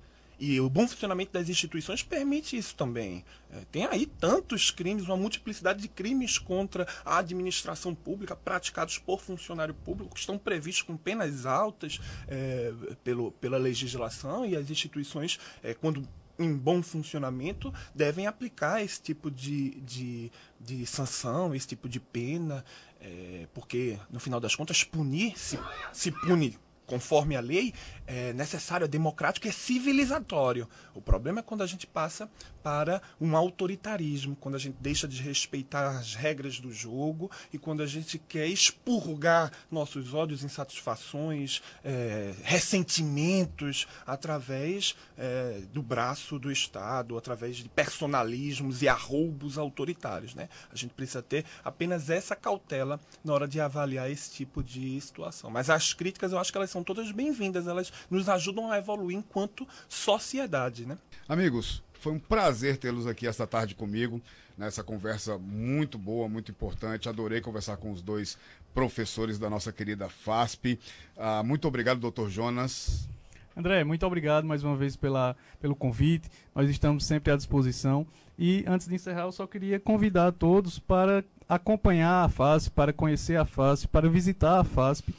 E 0.42 0.60
o 0.60 0.68
bom 0.68 0.88
funcionamento 0.88 1.32
das 1.32 1.50
instituições 1.50 2.02
permite 2.02 2.58
isso 2.58 2.74
também. 2.74 3.24
É, 3.52 3.60
tem 3.72 3.86
aí 3.86 4.08
tantos 4.08 4.72
crimes, 4.72 5.04
uma 5.04 5.16
multiplicidade 5.16 5.80
de 5.80 5.88
crimes 5.88 6.40
contra 6.40 6.88
a 7.06 7.20
administração 7.20 7.94
pública 7.94 8.36
praticados 8.36 8.98
por 8.98 9.22
funcionário 9.22 9.76
público, 9.76 10.16
que 10.16 10.20
estão 10.20 10.40
previstos 10.40 10.82
com 10.82 10.98
penas 10.98 11.46
altas 11.46 12.00
é, 12.28 12.74
pelo, 13.04 13.32
pela 13.34 13.60
legislação 13.60 14.44
e 14.44 14.56
as 14.56 14.72
instituições, 14.72 15.40
é, 15.62 15.76
quando 15.76 16.10
em 16.40 16.58
bom 16.58 16.82
funcionamento, 16.82 17.72
devem 17.94 18.26
aplicar 18.26 18.84
esse 18.84 19.00
tipo 19.00 19.30
de, 19.30 19.80
de, 19.82 20.32
de 20.60 20.88
sanção, 20.88 21.54
esse 21.54 21.68
tipo 21.68 21.88
de 21.88 22.00
pena, 22.00 22.66
é, 23.00 23.48
porque, 23.54 24.00
no 24.10 24.20
final 24.20 24.40
das 24.40 24.56
contas, 24.56 24.84
punir 24.84 25.38
se, 25.38 25.60
se 25.94 26.12
pune 26.12 26.58
conforme 26.92 27.38
a 27.38 27.40
lei, 27.40 27.74
é 28.06 28.34
necessário, 28.34 28.84
é 28.84 28.88
democrático 28.88 29.48
é 29.48 29.52
civilizatório. 29.52 30.68
O 30.94 31.02
problema 31.02 31.40
é 31.40 31.42
quando 31.42 31.62
a 31.62 31.66
gente 31.66 31.88
passa 31.88 32.30
para 32.62 33.02
um 33.20 33.38
autoritarismo, 33.38 34.36
quando 34.36 34.56
a 34.56 34.60
gente 34.60 34.76
deixa 34.82 35.08
de 35.08 35.22
respeitar 35.22 35.98
as 35.98 36.14
regras 36.14 36.60
do 36.60 36.70
jogo 36.70 37.32
e 37.54 37.58
quando 37.58 37.82
a 37.82 37.86
gente 37.86 38.20
quer 38.20 38.46
expurgar 38.46 39.54
nossos 39.72 40.14
ódios, 40.14 40.44
insatisfações, 40.44 41.62
é, 41.82 42.34
ressentimentos 42.44 43.88
através 44.06 44.94
é, 45.18 45.62
do 45.72 45.82
braço 45.82 46.38
do 46.38 46.52
Estado, 46.52 47.18
através 47.18 47.56
de 47.56 47.70
personalismos 47.70 48.82
e 48.82 48.90
arroubos 48.90 49.58
autoritários. 49.58 50.36
Né? 50.36 50.50
A 50.70 50.76
gente 50.76 50.94
precisa 50.94 51.22
ter 51.22 51.46
apenas 51.64 52.10
essa 52.10 52.36
cautela 52.36 53.00
na 53.24 53.34
hora 53.34 53.48
de 53.48 53.62
avaliar 53.62 54.12
esse 54.12 54.30
tipo 54.32 54.62
de 54.62 55.00
situação. 55.00 55.50
Mas 55.50 55.70
as 55.70 55.94
críticas, 55.94 56.34
eu 56.34 56.38
acho 56.38 56.52
que 56.52 56.58
elas 56.58 56.70
são 56.70 56.81
todas 56.84 57.12
bem-vindas, 57.12 57.68
elas 57.68 57.92
nos 58.10 58.28
ajudam 58.30 58.72
a 58.72 58.78
evoluir 58.78 59.18
enquanto 59.18 59.68
sociedade. 59.88 60.86
Né? 60.86 60.98
Amigos, 61.28 61.84
foi 61.94 62.12
um 62.12 62.20
prazer 62.20 62.78
tê-los 62.78 63.06
aqui 63.06 63.28
esta 63.28 63.46
tarde 63.46 63.76
comigo, 63.76 64.20
nessa 64.58 64.84
conversa 64.84 65.38
muito 65.38 65.98
boa, 65.98 66.28
muito 66.28 66.52
importante. 66.52 67.08
Adorei 67.08 67.42
conversar 67.42 67.78
com 67.78 67.92
os 67.92 68.02
dois 68.02 68.38
professores 68.74 69.38
da 69.38 69.50
nossa 69.50 69.72
querida 69.72 70.10
FASP. 70.10 70.80
Ah, 71.16 71.44
muito 71.44 71.68
obrigado, 71.68 72.00
doutor 72.00 72.30
Jonas. 72.30 73.08
André, 73.56 73.84
muito 73.84 74.06
obrigado 74.06 74.46
mais 74.46 74.64
uma 74.64 74.76
vez 74.76 74.96
pela, 74.96 75.36
pelo 75.60 75.76
convite. 75.76 76.30
Nós 76.56 76.70
estamos 76.70 77.06
sempre 77.06 77.32
à 77.32 77.36
disposição. 77.36 78.08
E 78.38 78.64
antes 78.66 78.88
de 78.88 78.96
encerrar, 78.96 79.24
eu 79.24 79.32
só 79.32 79.46
queria 79.46 79.80
convidar 79.80 80.28
a 80.28 80.32
todos 80.32 80.80
para 80.80 81.24
acompanhar 81.48 82.26
a 82.26 82.30
FASP, 82.30 82.72
para 82.72 82.92
conhecer 82.92 83.36
a 83.36 83.46
FASP, 83.46 83.88
para 83.90 84.10
visitar 84.10 84.60
a 84.60 84.64
FASP 84.64 85.14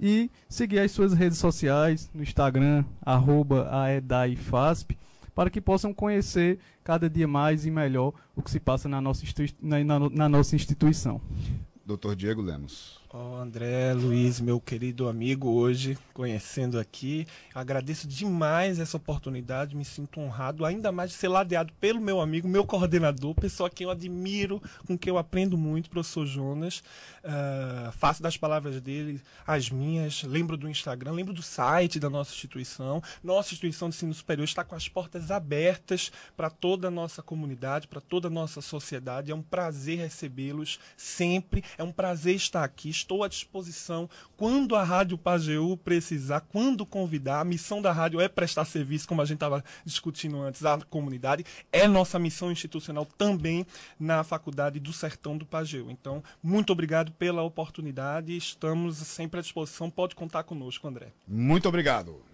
e 0.00 0.30
seguir 0.48 0.78
as 0.78 0.92
suas 0.92 1.12
redes 1.12 1.38
sociais 1.38 2.10
no 2.14 2.22
Instagram, 2.22 2.84
arroba 3.02 3.68
aedaifasp, 3.70 4.96
para 5.34 5.50
que 5.50 5.60
possam 5.60 5.94
conhecer 5.94 6.58
cada 6.82 7.08
dia 7.08 7.28
mais 7.28 7.64
e 7.64 7.70
melhor 7.70 8.12
o 8.34 8.42
que 8.42 8.50
se 8.50 8.58
passa 8.58 8.88
na 8.88 9.00
nossa, 9.00 9.24
na, 9.60 9.82
na, 9.84 9.98
na 10.10 10.28
nossa 10.28 10.56
instituição. 10.56 11.20
Doutor 11.84 12.16
Diego 12.16 12.42
Lemos. 12.42 12.97
Oh, 13.10 13.36
André, 13.36 13.94
Luiz, 13.94 14.38
meu 14.38 14.60
querido 14.60 15.08
amigo, 15.08 15.48
hoje 15.48 15.96
conhecendo 16.12 16.78
aqui. 16.78 17.26
Agradeço 17.54 18.06
demais 18.06 18.78
essa 18.78 18.98
oportunidade, 18.98 19.74
me 19.74 19.84
sinto 19.84 20.20
honrado, 20.20 20.62
ainda 20.62 20.92
mais 20.92 21.12
de 21.12 21.16
ser 21.16 21.28
ladeado 21.28 21.72
pelo 21.80 22.02
meu 22.02 22.20
amigo, 22.20 22.46
meu 22.46 22.66
coordenador, 22.66 23.34
pessoa 23.34 23.70
que 23.70 23.82
eu 23.82 23.90
admiro, 23.90 24.60
com 24.86 24.98
quem 24.98 25.10
eu 25.10 25.16
aprendo 25.16 25.56
muito, 25.56 25.88
professor 25.88 26.26
Jonas. 26.26 26.82
Uh, 27.24 27.90
faço 27.92 28.22
das 28.22 28.36
palavras 28.36 28.78
dele 28.82 29.22
as 29.46 29.70
minhas, 29.70 30.22
lembro 30.24 30.58
do 30.58 30.68
Instagram, 30.68 31.12
lembro 31.12 31.32
do 31.32 31.42
site 31.42 31.98
da 31.98 32.10
nossa 32.10 32.32
instituição. 32.32 33.02
Nossa 33.24 33.54
instituição 33.54 33.88
de 33.88 33.96
ensino 33.96 34.12
superior 34.12 34.44
está 34.44 34.62
com 34.62 34.74
as 34.74 34.86
portas 34.86 35.30
abertas 35.30 36.12
para 36.36 36.50
toda 36.50 36.88
a 36.88 36.90
nossa 36.90 37.22
comunidade, 37.22 37.88
para 37.88 38.02
toda 38.02 38.28
a 38.28 38.30
nossa 38.30 38.60
sociedade. 38.60 39.32
É 39.32 39.34
um 39.34 39.40
prazer 39.40 39.96
recebê-los 39.96 40.78
sempre, 40.94 41.64
é 41.78 41.82
um 41.82 41.92
prazer 41.92 42.34
estar 42.34 42.64
aqui 42.64 42.97
estou 42.98 43.22
à 43.22 43.28
disposição 43.28 44.08
quando 44.36 44.76
a 44.76 44.82
Rádio 44.82 45.16
Pajeú 45.16 45.76
precisar, 45.76 46.40
quando 46.40 46.84
convidar. 46.84 47.40
A 47.40 47.44
missão 47.44 47.80
da 47.80 47.92
rádio 47.92 48.20
é 48.20 48.28
prestar 48.28 48.64
serviço, 48.64 49.08
como 49.08 49.22
a 49.22 49.24
gente 49.24 49.36
estava 49.36 49.64
discutindo 49.84 50.40
antes, 50.40 50.64
à 50.64 50.78
comunidade. 50.78 51.44
É 51.72 51.86
nossa 51.86 52.18
missão 52.18 52.50
institucional 52.50 53.06
também 53.06 53.66
na 53.98 54.22
Faculdade 54.24 54.80
do 54.80 54.92
Sertão 54.92 55.36
do 55.36 55.46
Pajeú. 55.46 55.90
Então, 55.90 56.22
muito 56.42 56.72
obrigado 56.72 57.12
pela 57.12 57.42
oportunidade. 57.42 58.36
Estamos 58.36 58.96
sempre 58.98 59.40
à 59.40 59.42
disposição. 59.42 59.90
Pode 59.90 60.14
contar 60.14 60.42
conosco, 60.42 60.86
André. 60.86 61.12
Muito 61.26 61.68
obrigado. 61.68 62.27